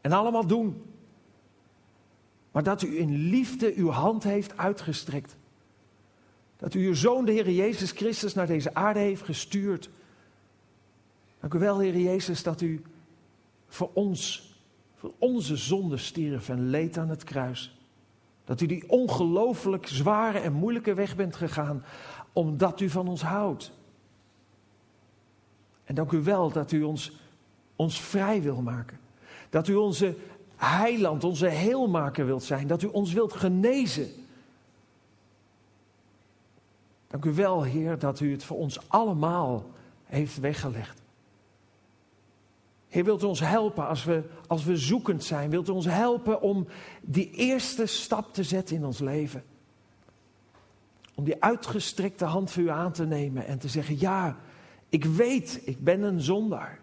en 0.00 0.12
allemaal 0.12 0.46
doen. 0.46 0.82
Maar 2.50 2.62
dat 2.62 2.82
u 2.82 2.98
in 2.98 3.14
liefde 3.14 3.74
uw 3.74 3.90
hand 3.90 4.22
heeft 4.22 4.56
uitgestrekt. 4.56 5.36
Dat 6.56 6.74
u 6.74 6.86
uw 6.86 6.94
zoon, 6.94 7.24
de 7.24 7.32
Heer 7.32 7.50
Jezus 7.50 7.90
Christus, 7.90 8.34
naar 8.34 8.46
deze 8.46 8.74
aarde 8.74 9.00
heeft 9.00 9.22
gestuurd. 9.22 9.90
Dank 11.40 11.54
u 11.54 11.58
wel, 11.58 11.78
Heer 11.78 11.98
Jezus, 11.98 12.42
dat 12.42 12.60
u 12.60 12.82
voor 13.66 13.90
ons, 13.92 14.52
voor 14.94 15.12
onze 15.18 15.56
zonde 15.56 15.96
stierf 15.96 16.48
en 16.48 16.70
leed 16.70 16.98
aan 16.98 17.08
het 17.08 17.24
kruis. 17.24 17.78
Dat 18.44 18.60
u 18.60 18.66
die 18.66 18.90
ongelooflijk 18.90 19.86
zware 19.86 20.38
en 20.38 20.52
moeilijke 20.52 20.94
weg 20.94 21.16
bent 21.16 21.36
gegaan, 21.36 21.84
omdat 22.32 22.80
u 22.80 22.88
van 22.88 23.08
ons 23.08 23.22
houdt. 23.22 23.72
En 25.84 25.94
dank 25.94 26.12
u 26.12 26.22
wel 26.22 26.52
dat 26.52 26.72
u 26.72 26.82
ons, 26.82 27.12
ons 27.76 28.00
vrij 28.00 28.42
wil 28.42 28.62
maken. 28.62 28.98
Dat 29.50 29.68
u 29.68 29.74
onze 29.74 30.16
heiland, 30.56 31.24
onze 31.24 31.46
heelmaker 31.46 32.26
wilt 32.26 32.42
zijn. 32.42 32.66
Dat 32.66 32.82
u 32.82 32.86
ons 32.86 33.12
wilt 33.12 33.32
genezen. 33.32 34.08
Dank 37.06 37.24
u 37.24 37.32
wel, 37.32 37.62
Heer, 37.62 37.98
dat 37.98 38.20
u 38.20 38.32
het 38.32 38.44
voor 38.44 38.56
ons 38.56 38.88
allemaal 38.88 39.70
heeft 40.04 40.40
weggelegd. 40.40 41.02
Heer, 42.96 43.04
wilt 43.04 43.24
ons 43.24 43.40
helpen 43.40 43.86
als 43.86 44.04
we, 44.04 44.22
als 44.46 44.64
we 44.64 44.76
zoekend 44.76 45.24
zijn? 45.24 45.50
Wilt 45.50 45.68
u 45.68 45.72
ons 45.72 45.86
helpen 45.86 46.40
om 46.40 46.66
die 47.02 47.30
eerste 47.30 47.86
stap 47.86 48.34
te 48.34 48.42
zetten 48.42 48.76
in 48.76 48.84
ons 48.84 48.98
leven? 48.98 49.44
Om 51.14 51.24
die 51.24 51.42
uitgestrekte 51.42 52.24
hand 52.24 52.50
voor 52.50 52.62
u 52.62 52.68
aan 52.68 52.92
te 52.92 53.06
nemen 53.06 53.46
en 53.46 53.58
te 53.58 53.68
zeggen: 53.68 54.00
Ja, 54.00 54.36
ik 54.88 55.04
weet, 55.04 55.60
ik 55.64 55.84
ben 55.84 56.02
een 56.02 56.20
zondaar. 56.20 56.80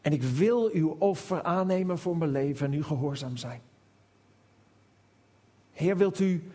En 0.00 0.12
ik 0.12 0.22
wil 0.22 0.70
uw 0.72 0.96
offer 0.98 1.42
aannemen 1.42 1.98
voor 1.98 2.16
mijn 2.16 2.30
leven 2.30 2.66
en 2.66 2.72
u 2.72 2.82
gehoorzaam 2.82 3.36
zijn. 3.36 3.60
Heer, 5.72 5.96
wilt 5.96 6.20
u 6.20 6.50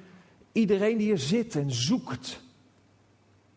iedereen 0.51 0.97
die 0.97 1.07
hier 1.07 1.17
zit 1.17 1.55
en 1.55 1.71
zoekt, 1.71 2.41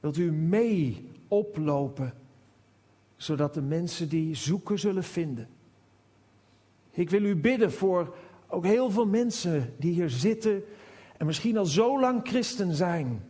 wilt 0.00 0.16
u 0.16 0.32
mee 0.32 1.10
oplopen, 1.28 2.19
zodat 3.20 3.54
de 3.54 3.62
mensen 3.62 4.08
die 4.08 4.34
zoeken 4.34 4.78
zullen 4.78 5.04
vinden. 5.04 5.48
Ik 6.90 7.10
wil 7.10 7.24
u 7.24 7.36
bidden 7.36 7.72
voor 7.72 8.14
ook 8.46 8.64
heel 8.64 8.90
veel 8.90 9.06
mensen 9.06 9.74
die 9.78 9.92
hier 9.92 10.10
zitten 10.10 10.62
en 11.16 11.26
misschien 11.26 11.58
al 11.58 11.64
zo 11.64 12.00
lang 12.00 12.20
christen 12.28 12.74
zijn, 12.74 13.24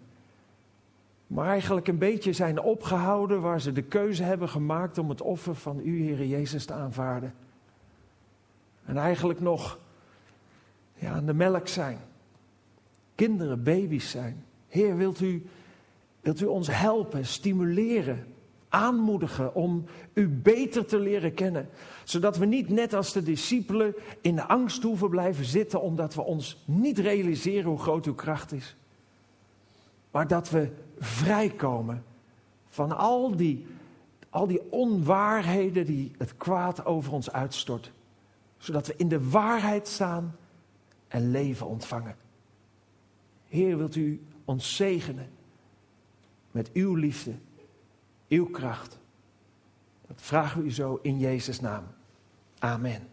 maar 1.26 1.46
eigenlijk 1.46 1.88
een 1.88 1.98
beetje 1.98 2.32
zijn 2.32 2.60
opgehouden 2.60 3.40
waar 3.40 3.60
ze 3.60 3.72
de 3.72 3.82
keuze 3.82 4.22
hebben 4.22 4.48
gemaakt 4.48 4.98
om 4.98 5.08
het 5.08 5.20
offer 5.20 5.54
van 5.54 5.80
u, 5.84 6.02
Heer 6.02 6.26
Jezus, 6.26 6.64
te 6.64 6.72
aanvaarden. 6.72 7.34
En 8.84 8.96
eigenlijk 8.96 9.40
nog 9.40 9.78
ja, 10.94 11.12
aan 11.12 11.26
de 11.26 11.34
melk 11.34 11.68
zijn. 11.68 11.98
Kinderen, 13.14 13.62
baby's 13.62 14.10
zijn. 14.10 14.44
Heer, 14.68 14.96
wilt 14.96 15.20
u, 15.20 15.46
wilt 16.20 16.40
u 16.40 16.46
ons 16.46 16.68
helpen, 16.70 17.26
stimuleren, 17.26 18.26
aanmoedigen 18.70 19.54
om 19.54 19.84
u 20.12 20.28
beter 20.28 20.84
te 20.86 20.98
leren 20.98 21.34
kennen. 21.34 21.68
Zodat 22.04 22.36
we 22.36 22.46
niet 22.46 22.68
net 22.68 22.94
als 22.94 23.12
de 23.12 23.22
discipelen 23.22 23.94
in 24.20 24.34
de 24.34 24.46
angst 24.46 24.82
hoeven 24.82 25.10
blijven 25.10 25.44
zitten 25.44 25.82
omdat 25.82 26.14
we 26.14 26.22
ons 26.22 26.62
niet 26.64 26.98
realiseren 26.98 27.70
hoe 27.70 27.78
groot 27.78 28.06
uw 28.06 28.14
kracht 28.14 28.52
is. 28.52 28.76
Maar 30.10 30.26
dat 30.26 30.50
we 30.50 30.70
vrijkomen 30.98 32.04
van 32.68 32.96
al 32.96 33.36
die, 33.36 33.66
al 34.30 34.46
die 34.46 34.72
onwaarheden 34.72 35.86
die 35.86 36.12
het 36.18 36.36
kwaad 36.36 36.84
over 36.84 37.12
ons 37.12 37.32
uitstort. 37.32 37.92
Zodat 38.58 38.86
we 38.86 38.94
in 38.96 39.08
de 39.08 39.28
waarheid 39.30 39.88
staan 39.88 40.36
en 41.08 41.30
leven 41.30 41.66
ontvangen. 41.66 42.16
Heer, 43.48 43.76
wilt 43.76 43.96
u 43.96 44.22
ons 44.44 44.76
zegenen 44.76 45.28
met 46.50 46.72
uw 46.72 46.94
liefde, 46.94 47.34
uw 48.30 48.50
kracht. 48.50 48.98
Dat 50.06 50.22
vragen 50.22 50.60
we 50.60 50.66
u 50.66 50.72
zo 50.72 50.98
in 51.02 51.18
Jezus' 51.18 51.60
naam. 51.60 51.84
Amen. 52.58 53.08